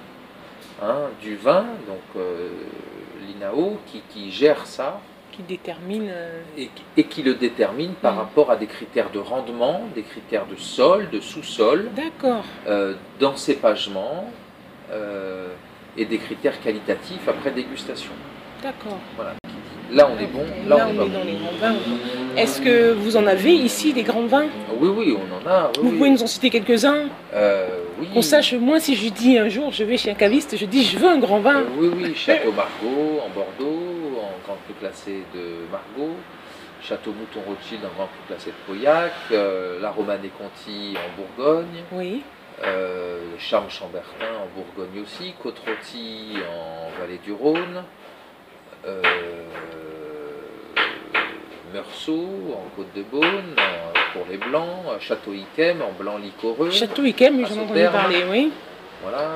hein, 0.81 1.09
du 1.21 1.35
vin, 1.35 1.65
donc 1.87 1.99
euh, 2.15 2.49
l'INAO, 3.27 3.77
qui, 3.87 4.01
qui 4.09 4.31
gère 4.31 4.65
ça 4.65 5.01
Qui 5.39 5.43
détermine. 5.57 6.09
euh, 6.11 6.41
et, 6.57 6.69
et 6.97 7.03
qui 7.05 7.23
le 7.23 7.33
détermine 7.35 7.93
par 8.01 8.11
Mhm. 8.13 8.19
rapport 8.19 8.51
à 8.51 8.57
des 8.57 8.65
critères 8.65 9.09
de 9.09 9.19
rendement, 9.19 9.83
des 9.95 10.01
critères 10.01 10.45
de 10.45 10.57
sol, 10.57 11.07
de 11.13 11.21
sous-sol, 11.21 11.87
D'accord. 11.95 12.43
euh, 12.67 12.95
d'encépagement 13.21 14.29
euh, 14.91 15.47
et 15.97 16.03
des 16.03 16.17
critères 16.17 16.59
qualitatifs 16.61 17.25
après 17.27 17.51
dégustation. 17.51 18.11
D'accord. 18.61 18.97
Là, 19.91 20.07
on 20.13 20.21
est 20.21 20.27
bon, 20.27 20.43
là, 20.67 20.87
on 20.87 20.91
est 20.93 20.97
pas 20.97 21.03
dans 21.03 21.09
bon. 21.09 21.25
les 21.25 21.33
grands 21.33 21.57
vins. 21.73 21.75
Est-ce 22.37 22.61
que 22.61 22.91
vous 22.91 23.17
en 23.17 23.25
avez 23.25 23.53
ici 23.53 23.91
des 23.93 24.03
grands 24.03 24.25
vins? 24.27 24.45
Oui, 24.79 24.89
oui, 24.95 25.17
on 25.17 25.33
en 25.47 25.49
a. 25.51 25.71
Oui, 25.77 25.79
Vous 25.81 25.89
oui. 25.89 25.97
pouvez 25.97 26.09
nous 26.11 26.21
en 26.21 26.27
citer 26.27 26.49
quelques-uns? 26.51 27.05
Euh, 27.33 27.67
oui. 27.99 28.07
Qu'on 28.13 28.21
sache, 28.21 28.53
moi, 28.53 28.79
si 28.79 28.95
je 28.95 29.09
dis 29.09 29.37
un 29.39 29.49
jour, 29.49 29.71
je 29.71 29.83
vais 29.83 29.97
chez 29.97 30.11
un 30.11 30.15
caviste, 30.15 30.55
je 30.57 30.65
dis, 30.65 30.83
je 30.83 30.97
veux 30.99 31.09
un 31.09 31.17
grand 31.17 31.39
vin. 31.39 31.61
Euh, 31.61 31.65
oui, 31.79 31.89
oui, 31.95 32.13
Château 32.15 32.51
Margaux 32.51 33.19
en 33.25 33.29
Bordeaux, 33.29 33.88
grand 34.49 34.57
cru 34.65 34.73
classé 34.79 35.23
de 35.33 35.69
Margaux. 35.71 36.15
Château 36.81 37.11
Mouton 37.11 37.41
Rothschild 37.47 37.81
en 37.85 37.89
grand 37.95 38.07
cru 38.07 38.17
classé 38.27 38.49
de 38.51 38.55
Pauillac. 38.65 39.11
euh, 39.31 39.79
la 39.79 39.91
Romanée 39.91 40.31
Conti 40.37 40.95
en 40.97 41.21
Bourgogne. 41.21 41.83
Oui. 41.91 42.23
Euh, 42.63 43.19
Charme 43.37 43.69
Chambertin 43.69 44.25
en 44.43 44.47
Bourgogne 44.59 45.01
aussi, 45.03 45.33
Côte-Rôtie 45.41 46.33
en 46.51 46.99
vallée 46.99 47.19
du 47.23 47.31
Rhône, 47.31 47.83
euh, 48.85 49.01
Meursault 51.73 52.53
en 52.57 52.69
Côte-de-Beaune 52.75 53.55
en- 53.57 54.13
pour 54.13 54.25
les 54.29 54.37
blancs, 54.37 54.99
Château 54.99 55.31
Yquem 55.33 55.81
en 55.81 55.91
blanc 55.97 56.17
liquoreux. 56.17 56.71
Château 56.71 57.03
Yquem, 57.03 57.45
j'en 57.45 57.55
ai 57.55 57.59
entendu 57.59 57.83
parler, 57.93 58.23
oui. 58.29 58.51
Voilà, 59.03 59.29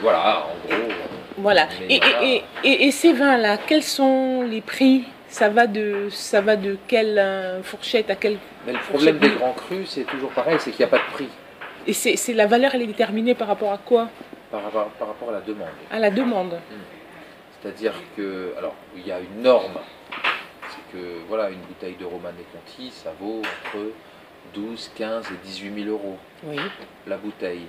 voilà, 0.00 0.44
en 0.46 0.68
gros. 0.68 0.92
Voilà. 1.38 1.68
Et, 1.88 1.98
voilà. 1.98 2.24
et, 2.24 2.42
et, 2.64 2.84
et 2.86 2.90
ces 2.90 3.12
vins-là, 3.12 3.58
quels 3.66 3.82
sont 3.82 4.42
les 4.42 4.60
prix? 4.60 5.04
Ça 5.28 5.48
va, 5.48 5.66
de, 5.66 6.08
ça 6.10 6.42
va 6.42 6.56
de 6.56 6.76
quelle 6.86 7.18
euh, 7.18 7.62
fourchette 7.62 8.10
à 8.10 8.16
quelle... 8.16 8.36
Mais 8.66 8.74
le 8.74 8.78
problème 8.80 9.18
des 9.18 9.30
grands 9.30 9.54
crus, 9.54 9.88
c'est 9.88 10.04
toujours 10.04 10.30
pareil, 10.30 10.56
c'est 10.60 10.70
qu'il 10.72 10.80
n'y 10.80 10.84
a 10.84 10.88
pas 10.88 10.98
de 10.98 11.10
prix 11.14 11.28
Et 11.86 11.94
c'est 11.94 12.34
la 12.34 12.46
valeur, 12.46 12.74
elle 12.74 12.82
est 12.82 12.86
déterminée 12.86 13.34
par 13.34 13.48
rapport 13.48 13.72
à 13.72 13.78
quoi? 13.78 14.10
Par 14.50 14.62
rapport, 14.62 14.88
par 14.98 15.08
rapport 15.08 15.30
à 15.30 15.32
la 15.32 15.40
demande. 15.40 15.68
À 15.90 15.98
la 15.98 16.10
demande. 16.10 16.60
C'est-à-dire 17.62 17.94
que, 18.14 18.52
alors, 18.58 18.74
il 18.94 19.06
y 19.06 19.10
a 19.12 19.20
une 19.20 19.42
norme, 19.42 19.78
c'est 20.68 20.98
que, 20.98 21.02
voilà, 21.28 21.48
une 21.48 21.60
bouteille 21.60 21.96
de 21.98 22.04
Romanée 22.04 22.44
Conti, 22.52 22.90
ça 22.90 23.14
vaut 23.18 23.40
entre 23.40 23.86
12, 24.52 24.90
15 24.94 25.28
et 25.30 25.46
18 25.46 25.84
000 25.84 25.88
euros, 25.96 26.18
Oui. 26.44 26.56
la 27.06 27.16
bouteille. 27.16 27.66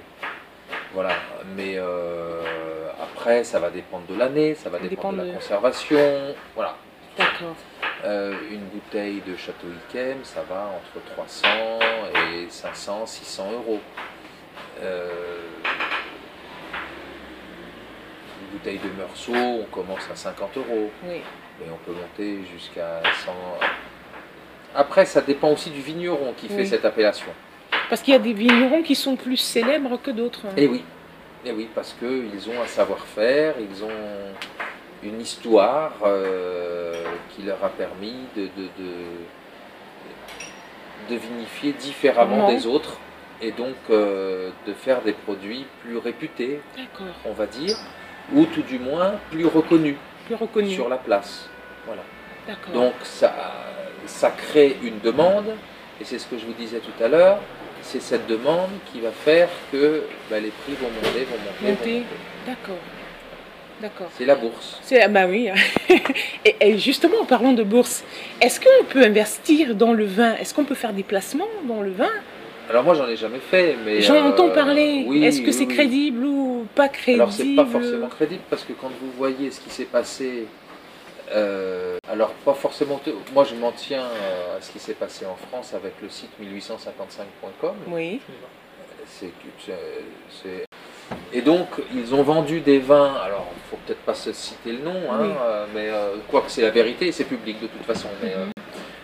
Voilà, 0.94 1.12
mais 1.56 1.76
euh, 1.78 2.42
après, 3.24 3.46
ça 3.46 3.58
va 3.60 3.70
dépendre 3.70 4.06
de 4.08 4.16
l'année, 4.20 4.54
ça 4.54 4.70
va 4.70 4.80
Ça 4.80 4.88
dépendre 4.88 5.14
de 5.14 5.24
la 5.24 5.30
de- 5.30 5.34
conservation, 5.36 6.36
voilà. 6.56 6.76
D'accord. 7.18 7.56
Euh, 8.04 8.34
une 8.52 8.66
bouteille 8.66 9.22
de 9.26 9.38
Château 9.38 9.68
Yquem, 9.90 10.18
ça 10.24 10.44
va 10.50 10.70
entre 10.76 11.06
300 11.14 11.48
et 12.34 12.50
500, 12.50 13.06
600 13.06 13.50
euros. 13.54 13.80
Euh, 14.82 15.08
une 18.42 18.58
bouteille 18.58 18.80
de 18.80 18.90
Meursault, 18.98 19.62
on 19.62 19.68
commence 19.72 20.10
à 20.12 20.16
50 20.18 20.58
euros, 20.58 20.92
Oui. 21.06 21.22
mais 21.62 21.68
on 21.72 21.78
peut 21.86 21.98
monter 21.98 22.40
jusqu'à 22.52 23.02
100. 23.26 23.32
Après, 24.76 25.06
ça 25.06 25.22
dépend 25.22 25.52
aussi 25.54 25.70
du 25.70 25.80
vigneron 25.80 26.34
qui 26.36 26.50
fait 26.50 26.66
cette 26.66 26.84
appellation. 26.84 27.28
Parce 27.90 28.02
qu'il 28.02 28.12
y 28.14 28.18
a 28.18 28.20
des 28.20 28.34
vignerons 28.34 28.82
qui 28.84 28.96
sont 28.96 29.16
plus 29.16 29.38
célèbres 29.38 29.98
que 30.02 30.12
d'autres. 30.12 30.46
Et 30.58 30.68
oui, 30.68 30.84
et 31.46 31.52
oui, 31.52 31.68
parce 31.74 31.94
qu'ils 31.94 32.50
ont 32.50 32.62
un 32.62 32.68
savoir-faire, 32.68 33.56
ils 33.60 33.84
ont 33.84 33.90
une 35.04 35.20
histoire 35.20 35.94
euh, 36.06 37.04
qui 37.32 37.44
leur 37.44 37.64
a 37.64 37.70
permis 37.70 38.16
de, 38.36 38.44
de, 38.44 38.70
de, 38.80 38.94
de 41.10 41.16
vinifier 41.16 41.74
différemment 41.74 42.48
des 42.48 42.66
autres 42.66 42.98
et 43.42 43.52
donc 43.52 43.76
euh, 43.90 44.52
de 44.66 44.74
faire 44.74 45.02
des 45.02 45.12
produits 45.12 45.66
plus 45.82 45.98
réputés, 45.98 46.62
on 47.26 47.34
va 47.34 47.46
dire, 47.46 47.76
ou 48.34 48.46
tout 48.46 48.62
du 48.62 48.80
moins 48.80 49.16
plus 49.32 49.46
reconnus 49.46 49.98
Plus 50.26 50.36
reconnu. 50.36 50.70
sur 50.72 50.88
la 50.88 50.98
place. 50.98 51.50
Voilà. 51.86 52.04
Donc 52.74 52.94
ça, 53.04 53.34
ça 54.06 54.30
crée 54.32 54.78
une 54.82 55.00
demande, 55.00 55.48
et 56.00 56.06
c'est 56.06 56.20
ce 56.20 56.28
que 56.28 56.38
je 56.38 56.46
vous 56.46 56.54
disais 56.54 56.80
tout 56.80 57.04
à 57.04 57.08
l'heure, 57.10 57.40
c'est 57.84 58.02
cette 58.02 58.28
demande 58.28 58.70
qui 58.92 59.00
va 59.00 59.12
faire 59.12 59.50
que 59.72 60.04
bah, 60.30 60.40
les 60.40 60.50
prix 60.50 60.74
vont 60.82 60.90
monter, 60.90 61.26
vont 61.26 61.38
monter, 61.38 61.72
Monter. 61.72 62.04
D'accord. 62.48 62.78
D'accord. 63.82 64.10
C'est 64.18 64.26
la 64.26 64.36
bourse. 64.36 64.80
C'est, 64.84 65.02
ah 65.02 65.08
bah 65.08 65.26
oui. 65.28 65.50
et, 66.46 66.56
et 66.62 66.78
justement, 66.78 67.18
en 67.22 67.26
parlant 67.26 67.54
de 67.54 67.64
bourse, 67.64 68.04
est-ce 68.40 68.60
qu'on 68.60 68.86
peut 68.86 69.04
investir 69.04 69.76
dans 69.76 69.94
le 69.94 70.06
vin? 70.06 70.36
Est-ce 70.36 70.54
qu'on 70.54 70.64
peut 70.64 70.76
faire 70.76 70.94
des 70.94 71.04
placements 71.04 71.50
dans 71.68 71.82
le 71.82 71.92
vin? 71.92 72.12
Alors 72.70 72.84
moi 72.84 72.94
j'en 72.94 73.08
ai 73.08 73.18
jamais 73.18 73.40
fait, 73.40 73.76
mais... 73.86 74.02
J'en 74.02 74.16
euh, 74.16 74.30
entends 74.30 74.50
parler. 74.50 75.04
oui, 75.06 75.26
est-ce 75.26 75.42
que 75.42 75.48
oui, 75.48 75.54
c'est 75.54 75.66
oui. 75.66 75.76
crédible 75.76 76.26
ou 76.26 76.66
pas 76.74 76.88
crédible 76.88 77.22
Alors 77.22 77.34
c'est 77.34 77.56
pas 77.56 77.66
forcément 77.66 78.08
crédible 78.08 78.42
parce 78.50 78.64
que 78.64 78.72
quand 78.74 78.88
vous 79.02 79.12
voyez 79.18 79.52
ce 79.52 79.60
qui 79.60 79.70
s'est 79.70 79.84
passé, 79.84 80.46
euh, 81.32 81.98
alors 82.12 82.32
pas 82.46 82.54
forcément, 82.54 83.00
moi 83.34 83.44
je 83.44 83.56
m'en 83.56 83.72
tiens 83.72 84.04
euh, 84.04 84.58
à 84.58 84.62
ce 84.62 84.72
qui 84.72 84.80
s'est 84.80 84.94
passé 84.94 85.26
en 85.26 85.36
France 85.36 85.74
avec 85.74 85.94
le 86.02 86.10
site 86.10 86.30
1855.com. 86.42 87.76
Oui. 87.88 88.20
C'est, 89.08 89.32
c'est- 89.66 89.74
c'est- 90.42 90.66
Et 91.34 91.42
donc, 91.42 91.68
ils 91.94 92.16
ont 92.16 92.24
vendu 92.24 92.62
des 92.62 92.80
vins, 92.80 93.14
alors 93.16 93.48
il 93.56 93.62
faut 93.70 93.78
peut-être 93.86 94.02
pas 94.02 94.14
se 94.14 94.32
citer 94.32 94.72
le 94.72 94.80
nom, 94.80 94.96
hein, 95.12 95.18
Oui. 95.22 95.30
euh, 95.42 95.66
mais 95.74 95.90
euh, 95.90 96.16
quoique 96.30 96.50
c'est 96.50 96.62
la 96.62 96.70
vérité, 96.72 97.12
c'est 97.12 97.26
public 97.26 97.60
de 97.62 97.68
toute 97.68 97.84
façon. 97.84 98.08
mais, 98.22 98.34
euh, 98.34 98.46
Mhm. 98.46 98.52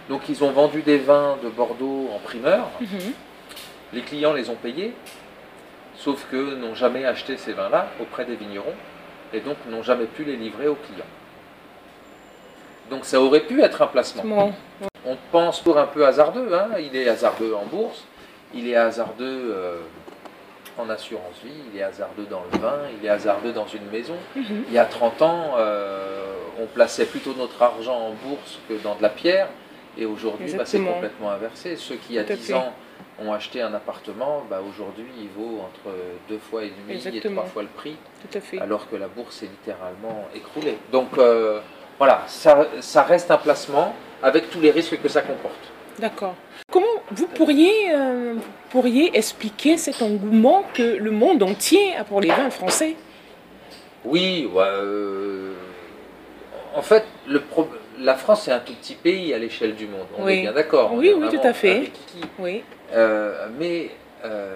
donc, 0.10 0.22
ils 0.30 0.44
ont 0.44 0.52
vendu 0.52 0.82
des 0.82 0.98
vins 0.98 1.38
de 1.44 1.50
Bordeaux 1.50 2.10
en 2.16 2.20
primeur, 2.20 2.70
Mhm. 2.80 3.14
les 3.94 4.02
clients 4.02 4.34
les 4.34 4.50
ont 4.50 4.56
payés, 4.56 4.94
sauf 5.96 6.26
que 6.32 6.56
n'ont 6.56 6.76
jamais 6.76 7.04
acheté 7.06 7.36
ces 7.38 7.52
vins-là 7.54 7.90
auprès 8.00 8.24
des 8.26 8.36
vignerons, 8.36 8.76
et 9.34 9.42
donc 9.42 9.58
n'ont 9.70 9.84
jamais 9.84 10.06
pu 10.06 10.24
les 10.24 10.38
livrer 10.38 10.68
aux 10.68 10.76
clients. 10.76 11.06
Donc, 12.90 13.06
ça 13.06 13.22
aurait 13.22 13.42
pu 13.42 13.62
être 13.62 13.82
un 13.82 13.88
placement. 13.88 14.24
Bon. 14.24 14.54
On 15.06 15.16
pense 15.32 15.60
pour 15.62 15.78
un 15.78 15.86
peu 15.88 16.06
hasardeux, 16.06 16.50
hein. 16.54 16.70
il 16.80 16.96
est 16.96 17.08
hasardeux 17.08 17.54
en 17.56 17.66
bourse, 17.66 18.04
il 18.54 18.68
est 18.68 18.76
hasardeux 18.76 19.54
euh, 19.56 19.78
en 20.78 20.90
assurance 20.90 21.36
vie, 21.44 21.52
il 21.74 21.80
est 21.80 21.84
hasardeux 21.84 22.26
dans 22.30 22.42
le 22.52 22.60
vin, 22.60 22.78
il 23.00 23.06
est 23.06 23.10
hasardeux 23.10 23.54
dans 23.54 23.68
une 23.68 23.86
maison. 23.92 24.16
Mhm. 24.36 24.64
Il 24.68 24.74
y 24.74 24.78
a 24.78 24.86
30 24.86 25.22
ans, 25.22 25.52
euh, 25.58 26.26
on 26.62 26.66
plaçait 26.66 27.06
plutôt 27.06 27.34
notre 27.34 27.62
argent 27.62 27.96
en 27.98 28.12
bourse 28.28 28.60
que 28.68 28.74
dans 28.84 28.96
de 28.96 29.02
la 29.02 29.10
pierre, 29.10 29.48
et 29.98 30.06
aujourd'hui, 30.06 30.54
bah, 30.54 30.64
c'est 30.66 30.80
complètement 30.82 31.32
inversé. 31.32 31.76
Ceux 31.78 31.96
qui, 31.96 32.14
il 32.14 32.16
y 32.16 32.20
a 32.20 32.24
Tout 32.24 32.34
à 32.34 32.36
10 32.36 32.48
fait. 32.48 32.54
ans, 32.54 32.74
ont 33.22 33.34
acheté 33.34 33.62
un 33.62 33.74
appartement, 33.74 34.44
bah, 34.50 34.62
aujourd'hui, 34.68 35.08
il 35.20 35.30
vaut 35.30 35.60
entre 35.62 35.96
deux 36.28 36.38
fois 36.38 36.64
et 36.64 36.72
demi 36.88 37.02
et 37.06 37.20
trois 37.22 37.46
fois 37.46 37.64
le 37.64 37.68
prix 37.70 37.96
Tout 38.30 38.38
à 38.38 38.42
fait. 38.42 38.60
alors 38.60 38.90
que 38.90 38.96
la 38.98 39.08
bourse 39.08 39.44
est 39.44 39.48
littéralement 39.48 40.28
écroulée. 40.36 40.78
Donc 40.92 41.18
euh, 41.18 41.60
voilà, 42.00 42.24
ça, 42.28 42.66
ça 42.82 43.04
reste 43.04 43.30
un 43.30 43.38
placement 43.38 43.94
avec 44.24 44.50
tous 44.50 44.60
les 44.60 44.72
risques 44.72 45.00
que 45.02 45.08
ça 45.10 45.22
comporte. 45.22 45.54
D'accord. 46.00 46.34
Comment 46.72 46.88
vous 47.12 47.28
pourriez, 47.28 47.94
euh, 47.94 48.36
pourriez 48.72 49.16
expliquer 49.18 49.78
cet 49.78 50.02
engouement 50.02 50.64
que 50.74 50.82
le 50.82 51.12
monde 51.12 51.44
entier 51.44 51.96
a 51.96 52.04
pour 52.04 52.22
les 52.22 52.30
vins 52.30 52.50
français? 52.50 52.96
Oui, 54.06 54.50
ouais, 54.54 54.64
euh, 54.64 55.54
en 56.76 56.82
fait, 56.82 57.06
le 57.28 57.42
la 58.02 58.16
France, 58.16 58.44
c'est 58.44 58.52
un 58.54 58.60
tout 58.60 58.74
petit 58.74 58.96
pays 58.96 59.34
à 59.34 59.38
l'échelle 59.38 59.76
du 59.76 59.86
monde. 59.86 60.08
On 60.18 60.24
Oui. 60.24 60.38
est 60.38 60.42
bien 60.44 60.54
d'accord. 60.54 60.94
Oui, 60.94 61.10
est 61.10 61.14
oui, 61.14 61.28
tout 61.30 61.46
à 61.46 61.54
fait. 61.54 61.92
Oui, 62.40 62.64
Euh, 62.94 63.48
mais 63.60 63.92
euh, 64.24 64.56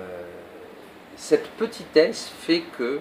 cette 1.18 1.48
petitesse 1.50 2.32
fait 2.40 2.64
que 2.78 3.00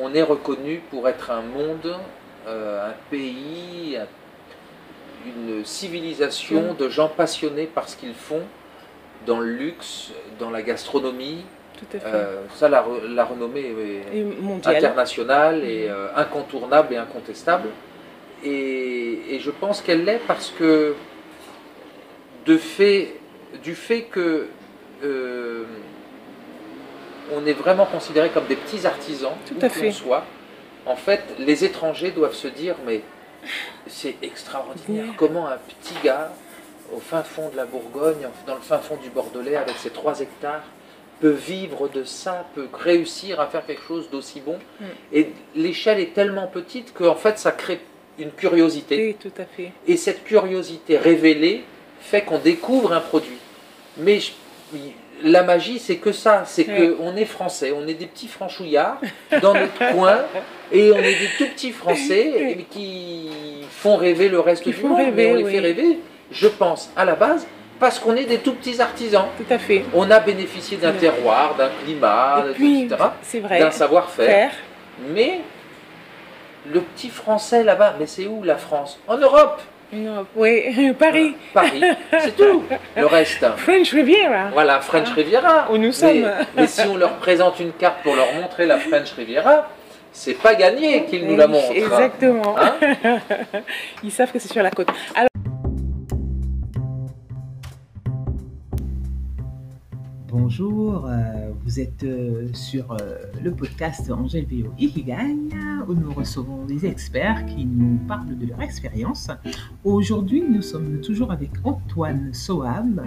on 0.00 0.12
est 0.14 0.22
reconnu 0.22 0.82
pour 0.90 1.08
être 1.08 1.30
un 1.30 1.42
monde, 1.42 1.96
euh, 2.46 2.90
un 2.90 2.94
pays, 3.10 3.96
un- 3.96 4.06
une 5.26 5.64
civilisation 5.64 6.74
de 6.74 6.88
gens 6.88 7.08
passionnés 7.08 7.66
par 7.66 7.88
ce 7.88 7.96
qu'ils 7.96 8.14
font 8.14 8.42
dans 9.26 9.38
le 9.38 9.50
luxe, 9.52 10.10
dans 10.40 10.50
la 10.50 10.62
gastronomie. 10.62 11.44
tout 11.78 11.96
à 11.96 12.00
fait. 12.00 12.06
Euh, 12.06 12.40
ça, 12.54 12.68
la, 12.68 12.82
re- 12.82 13.06
la 13.06 13.24
renommée 13.24 13.72
est, 14.12 14.18
Et 14.18 14.26
internationale 14.76 15.64
et 15.64 15.88
euh, 15.88 16.08
incontournable 16.16 16.94
et 16.94 16.96
incontestable. 16.96 17.68
Et, 18.44 19.20
et 19.30 19.38
je 19.38 19.50
pense 19.52 19.80
qu'elle 19.80 20.04
l'est 20.04 20.20
parce 20.26 20.50
que 20.50 20.94
de 22.46 22.56
fait, 22.56 23.14
du 23.62 23.74
fait 23.76 24.02
que 24.02 24.48
euh, 25.04 25.64
on 27.32 27.46
est 27.46 27.52
vraiment 27.52 27.86
considéré 27.86 28.30
comme 28.30 28.46
des 28.46 28.56
petits 28.56 28.84
artisans, 28.86 29.32
Tout 29.46 29.54
où 29.54 29.64
à 29.64 29.68
fait. 29.68 29.92
soit, 29.92 30.24
en 30.86 30.96
fait, 30.96 31.22
les 31.38 31.64
étrangers 31.64 32.10
doivent 32.10 32.34
se 32.34 32.48
dire 32.48 32.76
mais 32.86 33.02
c'est 33.86 34.16
extraordinaire 34.22 35.06
comment 35.16 35.48
un 35.48 35.58
petit 35.58 35.94
gars 36.04 36.32
au 36.94 37.00
fin 37.00 37.22
fond 37.22 37.48
de 37.48 37.56
la 37.56 37.64
Bourgogne, 37.64 38.28
dans 38.46 38.54
le 38.54 38.60
fin 38.60 38.78
fond 38.78 38.96
du 38.96 39.08
Bordelais, 39.08 39.56
avec 39.56 39.76
ses 39.78 39.90
3 39.90 40.20
hectares, 40.20 40.62
peut 41.20 41.30
vivre 41.30 41.88
de 41.88 42.04
ça, 42.04 42.46
peut 42.54 42.68
réussir 42.72 43.40
à 43.40 43.46
faire 43.46 43.64
quelque 43.64 43.82
chose 43.82 44.10
d'aussi 44.10 44.40
bon. 44.40 44.58
Mm. 44.80 44.84
Et 45.12 45.32
l'échelle 45.54 46.00
est 46.00 46.14
tellement 46.14 46.48
petite 46.48 46.92
qu'en 46.92 47.14
fait, 47.14 47.38
ça 47.38 47.52
crée 47.52 47.80
une 48.18 48.30
curiosité. 48.32 48.96
Oui, 49.08 49.16
tout 49.18 49.40
à 49.40 49.44
fait. 49.44 49.72
Et 49.86 49.96
cette 49.96 50.24
curiosité 50.24 50.98
révélée 50.98 51.64
fait 52.00 52.22
qu'on 52.22 52.38
découvre 52.38 52.92
un 52.92 53.00
produit. 53.00 53.38
Mais 53.96 54.20
je- 54.20 54.32
la 55.24 55.42
magie, 55.42 55.78
c'est 55.78 55.96
que 55.96 56.12
ça, 56.12 56.42
c'est 56.46 56.66
Ouais. 56.68 56.90
qu'on 56.98 57.16
est 57.16 57.24
français, 57.24 57.72
on 57.76 57.86
est 57.86 57.94
des 57.94 58.06
petits 58.06 58.28
franchouillards 58.28 58.98
dans 59.42 59.54
notre 59.54 59.78
coin, 59.92 60.18
et 60.72 60.92
on 60.92 60.98
est 60.98 61.14
des 61.18 61.28
tout 61.38 61.46
petits 61.52 61.72
français 61.72 62.56
qui 62.70 63.30
font 63.70 63.96
rêver 63.96 64.28
le 64.28 64.40
reste 64.40 64.62
Qui 64.64 64.70
du 64.70 64.82
monde. 64.84 64.96
rêver, 64.98 65.10
mais 65.12 65.32
on 65.32 65.34
les 65.36 65.44
oui. 65.44 65.52
fait 65.52 65.60
rêver, 65.60 65.98
je 66.30 66.48
pense, 66.48 66.90
à 66.96 67.04
la 67.04 67.14
base, 67.14 67.46
parce 67.80 67.98
qu'on 67.98 68.14
est 68.16 68.24
des 68.24 68.38
tout 68.38 68.54
petits 68.54 68.80
artisans. 68.80 69.26
Tout 69.36 69.52
à 69.52 69.58
fait. 69.58 69.84
On 69.94 70.10
a 70.10 70.20
bénéficié 70.20 70.76
d'un 70.76 70.92
terroir, 70.92 71.56
d'un 71.56 71.70
climat, 71.84 72.44
Et 72.50 72.52
puis, 72.54 72.82
etc., 72.84 73.02
c'est 73.22 73.40
vrai. 73.40 73.58
d'un 73.58 73.70
savoir-faire. 73.72 74.26
Faire. 74.26 74.52
Mais 75.08 75.40
le 76.72 76.80
petit 76.80 77.08
français 77.08 77.64
là-bas, 77.64 77.96
mais 77.98 78.06
c'est 78.06 78.26
où 78.26 78.42
la 78.44 78.56
France? 78.56 79.00
En 79.08 79.16
Europe 79.18 79.60
Non, 79.92 80.26
Oui, 80.36 80.92
Paris. 80.98 81.34
Paris, 81.52 81.82
c'est 82.18 82.36
tout. 82.36 82.62
Le 82.96 83.06
reste, 83.06 83.44
French 83.56 83.90
Riviera. 83.92 84.48
voilà, 84.52 84.80
French 84.80 85.10
Riviera. 85.10 85.68
Où 85.70 85.76
nous 85.76 85.92
sommes. 85.92 86.30
Mais, 86.56 86.66
si 86.66 86.80
on 86.88 86.96
leur 86.96 87.16
présente 87.16 87.60
une 87.60 87.72
carte 87.72 88.02
pour 88.02 88.16
leur 88.16 88.32
montrer 88.34 88.64
la 88.66 88.78
French 88.78 89.12
Riviera, 89.12 89.68
c'est 90.10 90.34
pas 90.40 90.54
gagné 90.54 91.04
qu'ils 91.04 91.26
nous 91.26 91.36
la 91.36 91.46
montrent. 91.46 91.72
Exactement. 91.72 92.56
Hein 92.58 92.74
Ils 94.02 94.10
savent 94.10 94.32
que 94.32 94.38
c'est 94.38 94.52
sur 94.52 94.62
la 94.62 94.70
côte. 94.70 94.88
Alors, 95.14 95.28
Bonjour, 100.32 101.04
euh, 101.06 101.50
vous 101.62 101.78
êtes 101.78 102.04
euh, 102.04 102.48
sur 102.54 102.92
euh, 102.92 103.16
le 103.44 103.50
podcast 103.50 104.10
Angèle 104.10 104.46
VO 104.50 104.72
Ikigai 104.78 105.36
où 105.86 105.92
nous 105.92 106.10
recevons 106.10 106.64
des 106.64 106.86
experts 106.86 107.44
qui 107.44 107.66
nous 107.66 107.98
parlent 108.08 108.38
de 108.38 108.46
leur 108.46 108.62
expérience. 108.62 109.28
Aujourd'hui, 109.84 110.42
nous 110.48 110.62
sommes 110.62 111.02
toujours 111.02 111.32
avec 111.32 111.50
Antoine 111.64 112.32
Soham. 112.32 113.02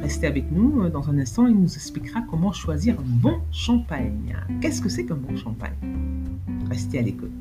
Restez 0.00 0.28
avec 0.28 0.52
nous, 0.52 0.88
dans 0.90 1.10
un 1.10 1.18
instant, 1.18 1.48
il 1.48 1.56
nous 1.56 1.74
expliquera 1.74 2.20
comment 2.30 2.52
choisir 2.52 3.00
un 3.00 3.20
bon 3.20 3.40
champagne. 3.50 4.36
Qu'est-ce 4.60 4.80
que 4.80 4.88
c'est 4.88 5.06
qu'un 5.06 5.16
bon 5.16 5.36
champagne? 5.36 5.74
Restez 6.70 7.00
à 7.00 7.02
l'écoute. 7.02 7.32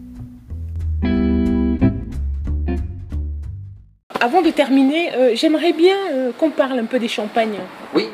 avant 4.24 4.42
de 4.42 4.52
terminer, 4.52 5.14
euh, 5.16 5.32
j'aimerais 5.36 5.74
bien 5.74 5.98
euh, 6.14 6.32
qu'on 6.32 6.50
parle 6.50 6.80
un 6.80 6.86
peu 6.86 6.98
des 6.98 7.10
champagnes. 7.10 7.60
Oui, 7.94 8.08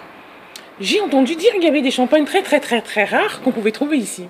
J'ai 0.80 1.02
entendu 1.02 1.36
dire 1.36 1.52
qu'il 1.54 1.64
y 1.64 1.68
avait 1.68 1.82
des 1.82 1.92
champagnes 1.92 2.26
très 2.26 2.42
très 2.42 2.60
très 2.60 2.82
très 2.82 3.04
rares 3.04 3.42
qu'on 3.42 3.52
pouvait 3.52 3.72
trouver 3.72 3.98
ici. 3.98 4.28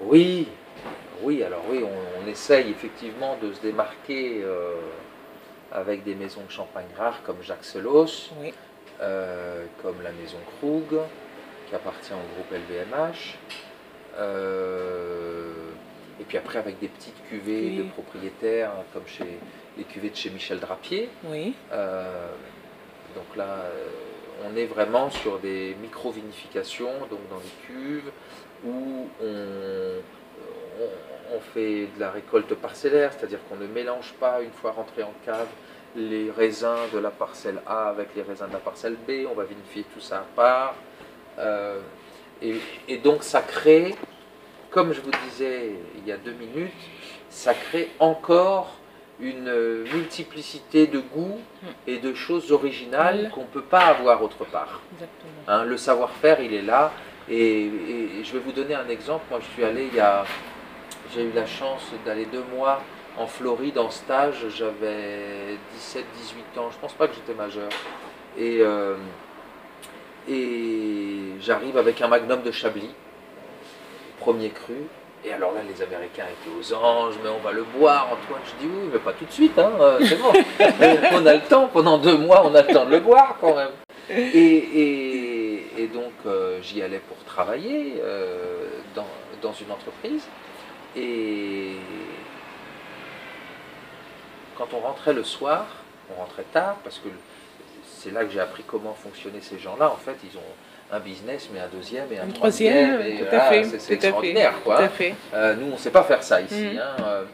oui, 0.00 0.48
oui. 1.22 1.42
Alors 1.42 1.62
oui, 1.70 1.80
on, 1.82 2.24
on 2.24 2.26
essaye 2.28 2.70
effectivement 2.70 3.36
de 3.42 3.52
se 3.52 3.60
démarquer 3.60 4.40
euh, 4.42 4.74
avec 5.72 6.04
des 6.04 6.14
maisons 6.14 6.42
de 6.46 6.50
champagne 6.50 6.86
rares 6.96 7.22
comme 7.24 7.42
Jacques 7.42 7.64
Selos, 7.64 8.30
Oui. 8.40 8.54
euh, 9.02 9.64
comme 9.82 9.96
la 10.02 10.12
maison 10.12 10.38
Krug, 10.58 11.00
qui 11.68 11.74
appartient 11.74 12.12
au 12.12 12.34
groupe 12.34 12.50
LVMH. 12.52 13.36
euh, 14.18 15.52
et 16.20 16.24
puis 16.24 16.36
après 16.38 16.58
avec 16.58 16.78
des 16.80 16.88
petites 16.88 17.22
cuvées 17.28 17.66
Oui. 17.70 17.76
de 17.76 17.82
propriétaires, 17.84 18.72
comme 18.92 19.06
chez 19.06 19.38
les 19.76 19.84
cuvées 19.84 20.10
de 20.10 20.16
chez 20.16 20.30
Michel 20.30 20.58
Drapier. 20.60 21.08
Oui. 21.24 21.54
Donc 23.14 23.36
là, 23.36 23.66
on 24.44 24.56
est 24.56 24.66
vraiment 24.66 25.10
sur 25.10 25.38
des 25.38 25.76
micro-vinifications, 25.80 26.92
donc 27.10 27.20
dans 27.30 27.38
des 27.38 27.66
cuves, 27.66 28.10
où 28.64 29.06
on, 31.32 31.40
fait 31.54 31.88
de 31.94 32.00
la 32.00 32.10
récolte 32.10 32.54
parcellaire, 32.54 33.12
c'est-à-dire 33.12 33.38
qu'on 33.48 33.56
ne 33.56 33.66
mélange 33.66 34.14
pas, 34.18 34.42
une 34.42 34.50
fois 34.50 34.72
rentré 34.72 35.02
en 35.02 35.12
cave, 35.24 35.46
les 35.96 36.30
raisins 36.30 36.88
de 36.92 36.98
la 36.98 37.10
parcelle 37.10 37.60
A 37.66 37.88
avec 37.88 38.08
les 38.16 38.22
raisins 38.22 38.48
de 38.48 38.52
la 38.52 38.58
parcelle 38.58 38.96
B, 39.06 39.26
on 39.30 39.34
va 39.34 39.44
vinifier 39.44 39.84
tout 39.94 40.00
ça 40.00 40.18
à 40.18 40.26
part. 40.34 40.74
Euh, 41.38 41.80
et 42.42 42.98
donc 42.98 43.22
ça 43.22 43.40
crée, 43.40 43.94
comme 44.70 44.92
je 44.92 45.00
vous 45.00 45.10
disais 45.28 45.72
il 45.96 46.06
y 46.06 46.12
a 46.12 46.16
deux 46.16 46.32
minutes, 46.32 46.72
ça 47.30 47.54
crée 47.54 47.90
encore 47.98 48.78
une 49.20 49.84
multiplicité 49.92 50.86
de 50.86 51.00
goûts 51.00 51.40
et 51.86 51.98
de 51.98 52.14
choses 52.14 52.52
originales 52.52 53.30
qu'on 53.34 53.42
ne 53.42 53.46
peut 53.46 53.62
pas 53.62 53.86
avoir 53.86 54.22
autre 54.22 54.44
part. 54.44 54.80
Hein, 55.48 55.64
le 55.64 55.76
savoir-faire, 55.76 56.40
il 56.40 56.54
est 56.54 56.62
là. 56.62 56.92
Et, 57.28 57.64
et 57.66 58.24
je 58.24 58.32
vais 58.32 58.38
vous 58.38 58.52
donner 58.52 58.74
un 58.74 58.88
exemple. 58.88 59.24
Moi, 59.30 59.40
je 59.40 59.52
suis 59.54 59.64
allé 59.64 59.88
il 59.90 59.96
y 59.96 60.00
a. 60.00 60.24
J'ai 61.12 61.24
eu 61.24 61.32
la 61.32 61.46
chance 61.46 61.82
d'aller 62.04 62.26
deux 62.26 62.44
mois 62.54 62.82
en 63.18 63.26
Floride 63.26 63.78
en 63.78 63.90
stage. 63.90 64.46
J'avais 64.56 65.56
17-18 65.76 66.58
ans. 66.58 66.70
Je 66.70 66.78
pense 66.78 66.92
pas 66.92 67.08
que 67.08 67.14
j'étais 67.14 67.34
majeur. 67.34 67.68
Et, 68.38 68.58
euh, 68.60 68.96
et 70.28 71.32
j'arrive 71.40 71.76
avec 71.76 72.00
un 72.02 72.08
magnum 72.08 72.42
de 72.42 72.50
Chablis, 72.50 72.94
premier 74.20 74.50
cru. 74.50 74.74
Et 75.24 75.32
alors 75.32 75.52
là, 75.52 75.60
les 75.68 75.82
Américains 75.82 76.24
étaient 76.26 76.50
aux 76.56 76.74
anges, 76.74 77.14
mais 77.22 77.28
on 77.28 77.38
va 77.38 77.52
le 77.52 77.64
boire, 77.64 78.06
Antoine. 78.12 78.40
Je 78.44 78.64
dis 78.66 78.72
oui, 78.72 78.88
mais 78.92 78.98
pas 79.00 79.12
tout 79.12 79.24
de 79.24 79.32
suite, 79.32 79.58
hein, 79.58 79.72
euh, 79.80 79.98
c'est 80.04 80.16
bon. 80.16 80.32
on 81.12 81.26
a 81.26 81.34
le 81.34 81.40
temps, 81.48 81.68
pendant 81.68 81.98
deux 81.98 82.16
mois, 82.16 82.46
on 82.46 82.54
a 82.54 82.62
le 82.62 82.72
temps 82.72 82.84
de 82.86 82.90
le 82.92 83.00
boire 83.00 83.36
quand 83.40 83.54
même. 83.56 83.70
Et, 84.10 84.16
et- 84.22 85.82
et 85.82 85.86
donc 85.88 86.12
euh, 86.26 86.60
j'y 86.62 86.82
allais 86.82 87.00
pour 87.00 87.16
travailler 87.24 88.00
euh, 88.02 88.68
dans, 88.94 89.06
dans 89.42 89.52
une 89.52 89.70
entreprise. 89.70 90.26
Et 90.96 91.72
quand 94.56 94.68
on 94.72 94.78
rentrait 94.80 95.12
le 95.12 95.24
soir, 95.24 95.66
on 96.10 96.20
rentrait 96.20 96.44
tard 96.52 96.76
parce 96.82 96.98
que 96.98 97.08
c'est 97.84 98.12
là 98.12 98.24
que 98.24 98.30
j'ai 98.30 98.40
appris 98.40 98.62
comment 98.66 98.94
fonctionnaient 98.94 99.40
ces 99.42 99.58
gens-là. 99.58 99.90
En 99.90 99.96
fait, 99.96 100.16
ils 100.24 100.36
ont 100.36 100.52
un 100.90 101.00
business, 101.00 101.48
mais 101.52 101.60
un 101.60 101.68
deuxième 101.68 102.10
et 102.12 102.18
un, 102.18 102.24
Un 102.24 102.28
troisième, 102.30 103.00
et 103.02 103.18
tout 103.18 103.34
à 103.34 103.40
fait. 103.40 103.64
C'est 103.64 103.76
à 103.76 103.78
fait, 103.78 103.94
extraordinaire, 103.94 104.54
quoi. 104.64 104.76
Tout 104.76 104.82
à 104.82 104.88
fait. 104.88 105.14
Euh, 105.34 105.54
nous, 105.54 105.66
on 105.66 105.72
ne 105.72 105.76
sait 105.76 105.90
pas 105.90 106.02
faire 106.02 106.22
ça 106.22 106.40
ici. 106.40 106.54
Mhm. 106.62 106.78
hein, 106.78 107.02
euh. 107.02 107.24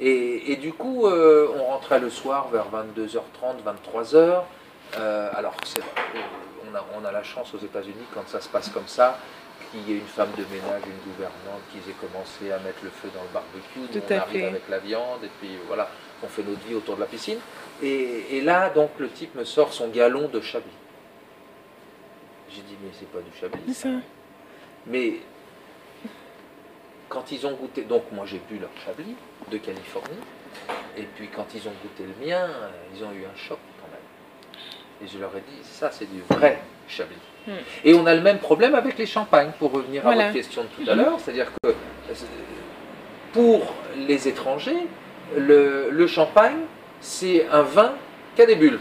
et, 0.00 0.52
et 0.52 0.56
du 0.56 0.72
coup, 0.72 1.06
euh, 1.06 1.48
on 1.56 1.64
rentrait 1.64 2.00
le 2.00 2.10
soir 2.10 2.48
vers 2.48 2.66
22h30, 2.66 3.62
23h. 3.64 4.42
Euh, 4.98 5.30
alors, 5.34 5.54
on, 6.64 6.74
a, 6.76 6.84
on 7.00 7.04
a 7.04 7.12
la 7.12 7.22
chance 7.22 7.54
aux 7.54 7.64
États-Unis, 7.64 7.94
quand 8.14 8.26
ça 8.28 8.40
se 8.40 8.48
passe 8.48 8.68
comme 8.68 8.86
ça, 8.88 9.18
qu'il 9.70 9.88
y 9.88 9.92
ait 9.96 10.00
une 10.00 10.06
femme 10.06 10.30
de 10.36 10.44
ménage, 10.44 10.82
une 10.86 11.12
gouvernante, 11.12 11.62
qu'ils 11.70 11.88
aient 11.90 11.96
commencé 12.00 12.50
à 12.50 12.58
mettre 12.64 12.78
le 12.82 12.90
feu 12.90 13.08
dans 13.14 13.22
le 13.22 13.28
barbecue. 13.32 13.92
Tout 13.92 14.04
on 14.10 14.14
à 14.16 14.22
arrive 14.22 14.40
fait. 14.40 14.46
avec 14.48 14.68
la 14.68 14.78
viande, 14.78 15.22
et 15.22 15.30
puis 15.40 15.50
voilà, 15.66 15.88
on 16.22 16.26
fait 16.26 16.42
notre 16.42 16.66
vie 16.66 16.74
autour 16.74 16.96
de 16.96 17.00
la 17.00 17.06
piscine. 17.06 17.38
Et, 17.82 18.38
et 18.38 18.40
là, 18.40 18.70
donc, 18.70 18.90
le 18.98 19.08
type 19.08 19.34
me 19.36 19.44
sort 19.44 19.72
son 19.72 19.88
galon 19.88 20.28
de 20.28 20.40
Chablis. 20.40 20.72
J'ai 22.58 22.64
dit, 22.64 22.76
mais 22.82 22.90
c'est 22.92 23.08
pas 23.12 23.20
du 23.20 23.30
Chablis. 23.38 23.60
C'est 23.68 23.88
ça. 23.88 23.94
Mais 24.86 25.14
quand 27.08 27.30
ils 27.30 27.46
ont 27.46 27.52
goûté, 27.52 27.82
donc 27.82 28.02
moi 28.10 28.24
j'ai 28.26 28.40
bu 28.50 28.58
leur 28.58 28.70
Chablis 28.84 29.14
de 29.50 29.58
Californie, 29.58 30.18
et 30.96 31.04
puis 31.14 31.28
quand 31.28 31.46
ils 31.54 31.68
ont 31.68 31.72
goûté 31.82 32.02
le 32.02 32.26
mien, 32.26 32.46
euh, 32.46 32.70
ils 32.96 33.04
ont 33.04 33.12
eu 33.12 33.24
un 33.24 33.36
choc 33.36 33.58
quand 33.80 33.88
même. 33.92 35.04
Et 35.04 35.06
je 35.06 35.18
leur 35.18 35.30
ai 35.36 35.40
dit, 35.40 35.62
ça 35.62 35.90
c'est 35.92 36.10
du 36.10 36.20
vrai 36.30 36.60
Chablis. 36.88 37.14
Hmm. 37.46 37.52
Et 37.84 37.94
on 37.94 38.06
a 38.06 38.14
le 38.14 38.22
même 38.22 38.38
problème 38.38 38.74
avec 38.74 38.98
les 38.98 39.06
champagnes, 39.06 39.52
pour 39.58 39.70
revenir 39.70 40.04
à 40.04 40.14
votre 40.14 40.32
question 40.32 40.64
de 40.64 40.68
tout 40.68 40.90
à 40.90 40.94
l'heure, 40.96 41.20
c'est-à-dire 41.20 41.46
que 41.62 41.68
euh, 41.68 41.74
pour 43.32 43.72
les 43.96 44.26
étrangers, 44.26 44.86
le, 45.36 45.90
le 45.90 46.06
champagne, 46.08 46.58
c'est 47.00 47.46
un 47.50 47.62
vin 47.62 47.94
qui 48.34 48.42
a 48.42 48.46
des 48.46 48.56
bulles. 48.56 48.80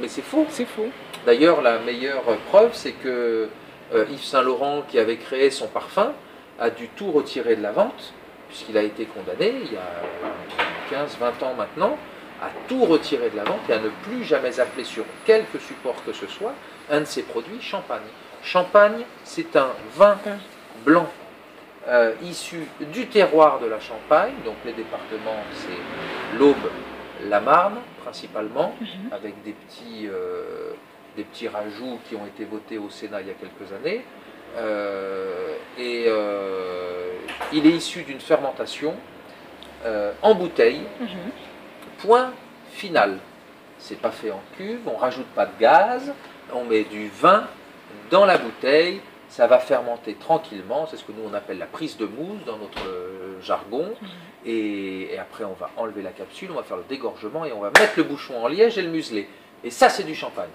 Mais 0.00 0.08
c'est 0.08 0.22
faux. 0.22 0.44
C'est 0.50 0.66
faux. 0.66 0.90
D'ailleurs, 1.28 1.60
la 1.60 1.78
meilleure 1.78 2.22
preuve, 2.48 2.70
c'est 2.72 2.92
que 2.92 3.50
euh, 3.92 4.04
Yves 4.10 4.24
Saint-Laurent, 4.24 4.82
qui 4.88 4.98
avait 4.98 5.18
créé 5.18 5.50
son 5.50 5.66
parfum, 5.66 6.12
a 6.58 6.70
dû 6.70 6.88
tout 6.96 7.12
retirer 7.12 7.54
de 7.54 7.62
la 7.62 7.70
vente, 7.70 8.14
puisqu'il 8.48 8.78
a 8.78 8.82
été 8.82 9.04
condamné 9.04 9.52
il 9.62 9.74
y 9.74 9.76
a 9.76 11.04
15-20 11.04 11.44
ans 11.44 11.52
maintenant, 11.54 11.98
à 12.40 12.48
tout 12.66 12.82
retirer 12.86 13.28
de 13.28 13.36
la 13.36 13.44
vente 13.44 13.60
et 13.68 13.74
à 13.74 13.78
ne 13.78 13.90
plus 14.04 14.24
jamais 14.24 14.58
appeler 14.58 14.84
sur 14.84 15.04
quelque 15.26 15.58
support 15.58 16.02
que 16.06 16.14
ce 16.14 16.26
soit 16.26 16.54
un 16.90 17.00
de 17.00 17.04
ses 17.04 17.24
produits 17.24 17.60
champagne. 17.60 18.08
Champagne, 18.42 19.04
c'est 19.24 19.54
un 19.54 19.72
vin 19.96 20.16
blanc 20.86 21.08
euh, 21.88 22.14
issu 22.22 22.66
du 22.90 23.06
terroir 23.06 23.60
de 23.60 23.66
la 23.66 23.80
Champagne, 23.80 24.32
donc 24.46 24.54
les 24.64 24.72
départements, 24.72 25.42
c'est 25.52 26.38
l'Aube, 26.38 26.56
la 27.28 27.40
Marne 27.40 27.76
principalement, 28.02 28.74
Mhm. 28.80 29.12
avec 29.12 29.42
des 29.42 29.52
petits, 29.52 30.08
euh, 30.08 30.72
des 31.16 31.24
petits 31.24 31.48
rajouts 31.48 31.98
qui 32.08 32.14
ont 32.16 32.26
été 32.26 32.44
votés 32.44 32.78
au 32.78 32.90
Sénat 32.90 33.20
il 33.22 33.28
y 33.28 33.30
a 33.30 33.34
quelques 33.34 33.72
années. 33.72 34.04
Euh, 34.56 35.54
et 35.78 36.04
euh, 36.06 37.12
il 37.52 37.66
est 37.66 37.70
issu 37.70 38.02
d'une 38.02 38.20
fermentation 38.20 38.94
euh, 39.84 40.12
en 40.22 40.34
bouteille, 40.34 40.82
Mhm. 41.00 41.08
point 41.98 42.32
final. 42.72 43.18
C'est 43.78 44.00
pas 44.00 44.10
fait 44.10 44.30
en 44.30 44.40
cuve, 44.56 44.80
on 44.86 44.96
rajoute 44.96 45.26
pas 45.34 45.46
de 45.46 45.52
gaz, 45.60 46.12
on 46.52 46.64
met 46.64 46.84
du 46.84 47.08
vin 47.08 47.44
dans 48.10 48.24
la 48.24 48.38
bouteille, 48.38 49.00
ça 49.28 49.46
va 49.46 49.58
fermenter 49.58 50.14
tranquillement, 50.14 50.86
c'est 50.90 50.96
ce 50.96 51.04
que 51.04 51.12
nous 51.12 51.28
on 51.30 51.34
appelle 51.34 51.58
la 51.58 51.66
prise 51.66 51.96
de 51.96 52.06
mousse 52.06 52.44
dans 52.44 52.56
notre 52.56 52.82
jargon, 53.42 53.92
et, 54.44 55.12
et 55.14 55.18
après 55.18 55.44
on 55.44 55.52
va 55.52 55.70
enlever 55.76 56.02
la 56.02 56.10
capsule, 56.10 56.48
on 56.50 56.54
va 56.56 56.62
faire 56.64 56.78
le 56.78 56.84
dégorgement 56.88 57.44
et 57.44 57.52
on 57.52 57.60
va 57.60 57.68
mettre 57.70 57.92
le 57.98 58.02
bouchon 58.02 58.42
en 58.42 58.48
liège 58.48 58.78
et 58.78 58.82
le 58.82 58.88
museler. 58.90 59.28
Et 59.62 59.70
ça 59.70 59.88
c'est 59.88 60.04
du 60.04 60.14
champagne. 60.14 60.48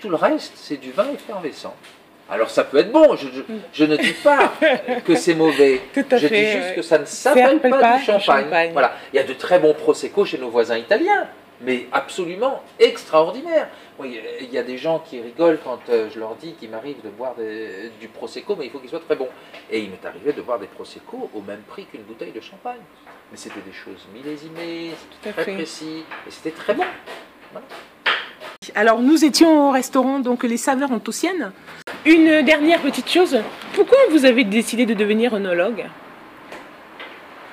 Tout 0.00 0.08
le 0.08 0.16
reste 0.16 0.52
c'est 0.56 0.76
du 0.78 0.92
vin 0.92 1.06
effervescent. 1.12 1.74
Alors 2.28 2.48
ça 2.50 2.62
peut 2.64 2.78
être 2.78 2.92
bon, 2.92 3.16
je, 3.16 3.26
je- 3.28 3.42
je 3.72 3.84
ne 3.84 3.96
dis 3.96 4.12
pas 4.12 4.52
que 5.04 5.16
c'est 5.16 5.34
mauvais, 5.34 5.80
Tout 5.92 6.04
à 6.12 6.16
je 6.16 6.28
fait. 6.28 6.44
dis 6.44 6.50
juste 6.52 6.68
ouais. 6.70 6.74
que 6.76 6.82
ça 6.82 6.98
ne 6.98 7.04
s'appelle 7.04 7.58
pas, 7.60 7.68
pas 7.70 7.96
du 7.98 8.04
champagne. 8.04 8.44
champagne. 8.44 8.70
Voilà. 8.72 8.94
Il 9.12 9.16
y 9.16 9.18
a 9.18 9.24
de 9.24 9.32
très 9.34 9.58
bons 9.58 9.74
prosecco 9.74 10.24
chez 10.24 10.38
nos 10.38 10.48
voisins 10.48 10.78
italiens, 10.78 11.26
mais 11.60 11.86
absolument 11.90 12.62
extraordinaires. 12.78 13.68
Il 14.02 14.48
y 14.50 14.56
a 14.58 14.62
des 14.62 14.78
gens 14.78 15.00
qui 15.00 15.20
rigolent 15.20 15.58
quand 15.62 15.80
euh, 15.90 16.08
je 16.14 16.18
leur 16.20 16.34
dis 16.36 16.54
qu'il 16.54 16.70
m'arrive 16.70 17.02
de 17.04 17.10
boire 17.10 17.34
des- 17.34 17.90
du 18.00 18.06
prosecco, 18.08 18.54
mais 18.56 18.66
il 18.66 18.70
faut 18.70 18.78
qu'il 18.78 18.88
soit 18.88 19.00
très 19.00 19.16
bon. 19.16 19.28
Et 19.70 19.80
il 19.80 19.90
m'est 19.90 20.06
arrivé 20.06 20.32
de 20.32 20.40
boire 20.40 20.58
des 20.60 20.66
prosecco 20.68 21.28
au 21.34 21.40
même 21.42 21.60
prix 21.68 21.84
qu'une 21.86 22.02
bouteille 22.02 22.32
de 22.32 22.40
champagne. 22.40 22.78
Mais 23.32 23.36
c'était 23.36 23.60
des 23.60 23.72
choses 23.72 24.06
millésimées, 24.14 24.92
à 25.26 25.32
très 25.32 25.44
fait. 25.44 25.54
précis, 25.54 26.04
et 26.26 26.30
c'était 26.30 26.52
très 26.52 26.74
bon. 26.74 26.84
Alors 28.74 29.00
nous 29.00 29.24
étions 29.24 29.68
au 29.68 29.70
restaurant 29.70 30.18
donc 30.18 30.42
les 30.42 30.58
saveurs 30.58 30.92
antociennes. 30.92 31.50
Une 32.04 32.42
dernière 32.42 32.80
petite 32.80 33.10
chose, 33.10 33.38
pourquoi 33.72 33.96
vous 34.10 34.26
avez 34.26 34.44
décidé 34.44 34.84
de 34.84 34.92
devenir 34.92 35.32
œnologue 35.32 35.86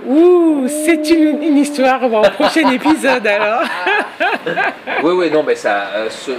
Ouh, 0.06 0.68
c'est 0.68 1.10
une, 1.10 1.42
une 1.42 1.58
histoire 1.58 2.02
pour 2.02 2.26
un 2.26 2.30
prochain 2.30 2.70
épisode 2.72 3.26
alors. 3.26 3.62
Oui, 5.04 5.14
oui, 5.14 5.32
non, 5.32 5.44
mais 5.44 5.56
ça, 5.56 5.88
euh, 5.96 6.10
ce, 6.10 6.32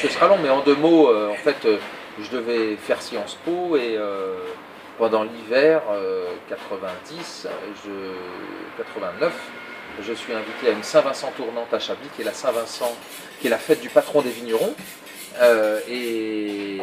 ce 0.00 0.08
sera 0.08 0.28
long, 0.28 0.36
mais 0.40 0.50
en 0.50 0.60
deux 0.60 0.74
mots, 0.76 1.08
euh, 1.08 1.30
en 1.30 1.34
fait, 1.34 1.56
euh, 1.64 1.78
je 2.20 2.30
devais 2.30 2.76
faire 2.76 3.00
Sciences 3.02 3.38
Po 3.44 3.76
et 3.76 3.98
pendant 4.98 5.24
l'hiver 5.24 5.80
euh, 5.90 6.26
90, 6.48 7.48
je, 7.84 7.90
89, 8.82 9.32
je 10.00 10.12
suis 10.12 10.32
invité 10.32 10.68
à 10.68 10.70
une 10.70 10.82
Saint-Vincent 10.82 11.32
tournante 11.36 11.72
à 11.72 11.78
Chablis, 11.78 12.08
qui 12.16 12.22
est 12.22 12.24
la 12.24 12.32
Saint-Vincent, 12.32 12.96
qui 13.40 13.46
est 13.46 13.50
la 13.50 13.58
fête 13.58 13.80
du 13.80 13.88
patron 13.88 14.22
des 14.22 14.30
vignerons. 14.30 14.74
Euh, 15.40 15.80
et, 15.88 16.78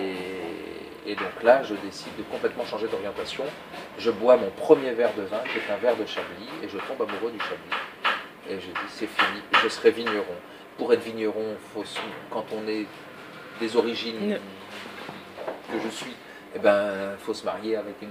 et 1.06 1.16
donc 1.16 1.44
là, 1.44 1.64
je 1.64 1.74
décide 1.76 2.16
de 2.18 2.24
complètement 2.24 2.66
changer 2.66 2.88
d'orientation. 2.88 3.44
Je 3.98 4.12
bois 4.12 4.38
mon 4.38 4.50
premier 4.52 4.92
verre 4.92 5.14
de 5.16 5.24
vin, 5.24 5.40
qui 5.52 5.58
est 5.60 5.74
un 5.74 5.78
verre 5.78 5.96
de 5.98 6.06
Chablis, 6.06 6.50
et 6.64 6.70
je 6.70 6.78
tombe 6.78 7.02
amoureux 7.08 7.32
du 7.32 7.40
Chablis. 7.40 7.78
Et 8.50 8.56
je 8.56 8.68
dis, 8.68 8.90
c'est 8.90 9.08
fini, 9.08 9.42
je 9.64 9.70
serai 9.70 9.92
vigneron. 9.92 10.26
Pour 10.78 10.94
être 10.94 11.04
vigneron, 11.04 11.56
faut, 11.74 11.84
quand 12.32 12.46
on 12.54 12.68
est 12.68 12.86
des 13.60 13.76
origines 13.76 14.30
Ne- 14.30 14.36
que 14.36 15.80
je 15.84 15.90
suis, 15.90 16.16
eh 16.56 16.60
ben, 16.60 17.16
faut 17.20 17.34
se 17.34 17.44
marier 17.46 17.76
avec 17.76 17.96
une 18.02 18.10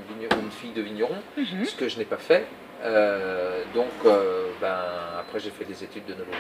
fille 0.51 0.71
de 0.73 0.83
vigneron, 0.83 1.17
Mhm. 1.37 1.65
ce 1.65 1.75
que 1.75 1.89
je 1.89 1.99
n'ai 1.99 2.05
pas 2.05 2.19
fait. 2.19 2.47
Euh, 2.85 3.63
donc, 3.75 3.87
euh, 4.05 4.49
ben, 4.61 4.77
après, 5.19 5.41
j'ai 5.41 5.51
fait 5.51 5.65
des 5.65 5.83
études 5.83 6.07
d'œnologie. 6.07 6.37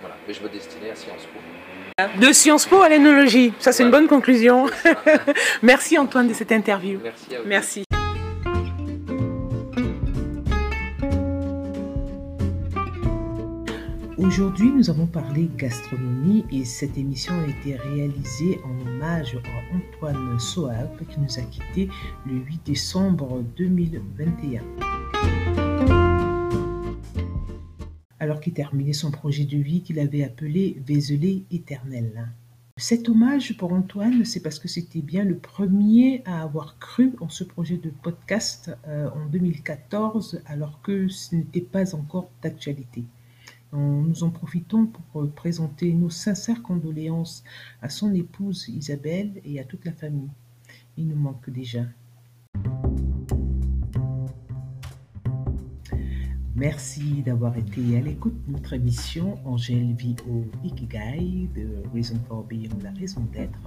Voilà. 0.00 0.16
Mais 0.26 0.34
je 0.34 0.42
me 0.42 0.48
destinais 0.48 0.90
à 0.90 0.94
Sciences 0.94 1.26
Po. 1.32 1.40
De 2.20 2.32
Sciences 2.32 2.66
Po 2.66 2.82
à 2.82 2.88
l'énologie, 2.88 3.52
ça 3.58 3.72
c'est 3.72 3.82
une 3.82 3.90
bonne 3.90 4.06
conclusion. 4.06 4.66
Merci 5.62 5.98
Antoine 5.98 6.28
de 6.28 6.34
cette 6.34 6.52
interview. 6.52 7.00
Merci 7.02 7.34
à 7.34 7.40
vous. 7.40 7.48
Merci. 7.48 7.84
Aujourd'hui, 14.16 14.70
nous 14.70 14.90
avons 14.90 15.06
parlé 15.06 15.48
gastronomie 15.56 16.44
et 16.52 16.64
cette 16.64 16.96
émission 16.96 17.32
a 17.40 17.48
été 17.48 17.76
réalisée 17.76 18.60
en 18.64 18.86
hommage 18.86 19.36
à 19.36 19.76
Antoine 19.76 20.38
Soab 20.38 20.90
qui 21.08 21.18
nous 21.18 21.38
a 21.38 21.42
quittés 21.42 21.88
le 22.26 22.34
8 22.34 22.60
décembre 22.66 23.42
2021. 23.56 24.60
Alors 28.20 28.40
qu'il 28.40 28.52
terminait 28.52 28.92
son 28.92 29.10
projet 29.10 29.44
de 29.44 29.58
vie 29.58 29.82
qu'il 29.82 29.98
avait 29.98 30.24
appelé 30.24 30.82
Vézelay 30.86 31.44
éternel. 31.50 32.28
Cet 32.76 33.08
hommage 33.08 33.56
pour 33.56 33.72
Antoine, 33.72 34.24
c'est 34.24 34.40
parce 34.40 34.60
que 34.60 34.68
c'était 34.68 35.02
bien 35.02 35.24
le 35.24 35.36
premier 35.36 36.22
à 36.24 36.42
avoir 36.42 36.78
cru 36.78 37.12
en 37.20 37.28
ce 37.28 37.42
projet 37.42 37.76
de 37.76 37.90
podcast 37.90 38.70
euh, 38.86 39.10
en 39.10 39.26
2014 39.26 40.42
alors 40.46 40.80
que 40.80 41.08
ce 41.08 41.34
n'était 41.34 41.60
pas 41.60 41.96
encore 41.96 42.30
d'actualité. 42.40 43.04
Nous 43.72 44.22
en 44.22 44.30
profitons 44.30 44.86
pour 44.86 45.22
euh, 45.22 45.26
présenter 45.26 45.92
nos 45.92 46.08
sincères 46.08 46.62
condoléances 46.62 47.44
à 47.82 47.90
son 47.90 48.14
épouse 48.14 48.68
Isabelle 48.68 49.40
et 49.44 49.60
à 49.60 49.64
toute 49.64 49.84
la 49.84 49.92
famille. 49.92 50.30
Il 50.96 51.08
nous 51.08 51.16
manque 51.16 51.50
déjà. 51.50 51.82
Merci 56.58 57.22
d'avoir 57.24 57.56
été 57.56 57.96
à 57.96 58.00
l'écoute 58.00 58.34
de 58.48 58.52
notre 58.52 58.72
émission 58.72 59.38
Angèle 59.44 59.94
vit 59.96 60.16
au 60.28 60.44
Ikigai 60.64 61.48
de 61.54 61.68
Reason 61.94 62.18
for 62.26 62.42
Being, 62.42 62.82
la 62.82 62.90
raison 62.90 63.20
d'être. 63.32 63.60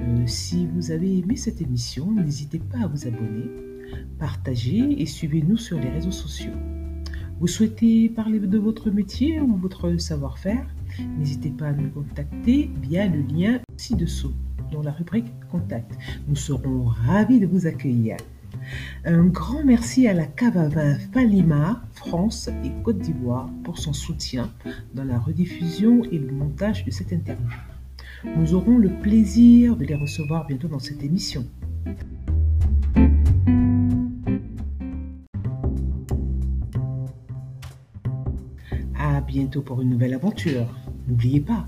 Euh, 0.00 0.26
si 0.26 0.66
vous 0.66 0.90
avez 0.90 1.18
aimé 1.18 1.36
cette 1.36 1.60
émission, 1.60 2.10
n'hésitez 2.10 2.58
pas 2.58 2.78
à 2.82 2.88
vous 2.88 3.06
abonner, 3.06 3.48
partager 4.18 5.00
et 5.00 5.06
suivez-nous 5.06 5.56
sur 5.56 5.78
les 5.78 5.88
réseaux 5.88 6.10
sociaux. 6.10 6.50
Vous 7.38 7.46
souhaitez 7.46 8.08
parler 8.08 8.40
de 8.40 8.58
votre 8.58 8.90
métier 8.90 9.40
ou 9.40 9.54
votre 9.54 9.96
savoir-faire 9.96 10.66
N'hésitez 11.16 11.50
pas 11.50 11.68
à 11.68 11.72
nous 11.72 11.90
contacter 11.90 12.70
via 12.82 13.06
le 13.06 13.20
lien 13.20 13.60
ci-dessous 13.76 14.34
dans 14.72 14.82
la 14.82 14.90
rubrique 14.90 15.32
Contact. 15.48 15.92
Nous 16.26 16.34
serons 16.34 16.86
ravis 16.86 17.38
de 17.38 17.46
vous 17.46 17.68
accueillir. 17.68 18.16
Un 19.04 19.24
grand 19.26 19.64
merci 19.64 20.06
à 20.06 20.14
la 20.14 20.26
cave 20.26 20.56
à 20.56 20.68
vin 20.68 20.98
Falima, 21.12 21.82
France 21.92 22.48
et 22.64 22.70
Côte 22.82 22.98
d'Ivoire 22.98 23.48
pour 23.64 23.78
son 23.78 23.92
soutien 23.92 24.50
dans 24.94 25.04
la 25.04 25.18
rediffusion 25.18 26.04
et 26.04 26.18
le 26.18 26.32
montage 26.32 26.84
de 26.84 26.90
cette 26.90 27.12
interview. 27.12 27.46
Nous 28.36 28.54
aurons 28.54 28.76
le 28.76 28.90
plaisir 28.90 29.76
de 29.76 29.84
les 29.84 29.94
recevoir 29.94 30.46
bientôt 30.46 30.68
dans 30.68 30.78
cette 30.78 31.02
émission. 31.02 31.46
À 38.98 39.20
bientôt 39.22 39.62
pour 39.62 39.80
une 39.80 39.90
nouvelle 39.90 40.14
aventure. 40.14 40.66
N'oubliez 41.08 41.40
pas, 41.40 41.66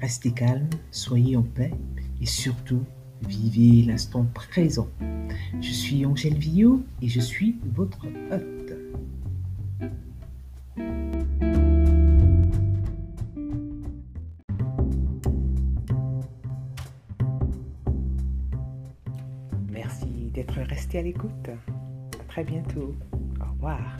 restez 0.00 0.32
calme, 0.32 0.68
soyez 0.90 1.36
en 1.36 1.42
paix 1.42 1.72
et 2.20 2.26
surtout, 2.26 2.82
vivez 3.28 3.82
l'instant 3.86 4.26
présent. 4.34 4.88
Je 5.60 5.70
suis 5.70 6.04
Angèle 6.06 6.38
Villot 6.38 6.82
et 7.02 7.08
je 7.08 7.20
suis 7.20 7.56
votre 7.74 8.06
hôte. 8.06 8.54
Merci 19.70 20.06
d'être 20.32 20.60
resté 20.60 20.98
à 20.98 21.02
l'écoute. 21.02 21.48
À 21.48 22.24
très 22.28 22.44
bientôt. 22.44 22.94
Au 23.40 23.52
revoir. 23.52 23.96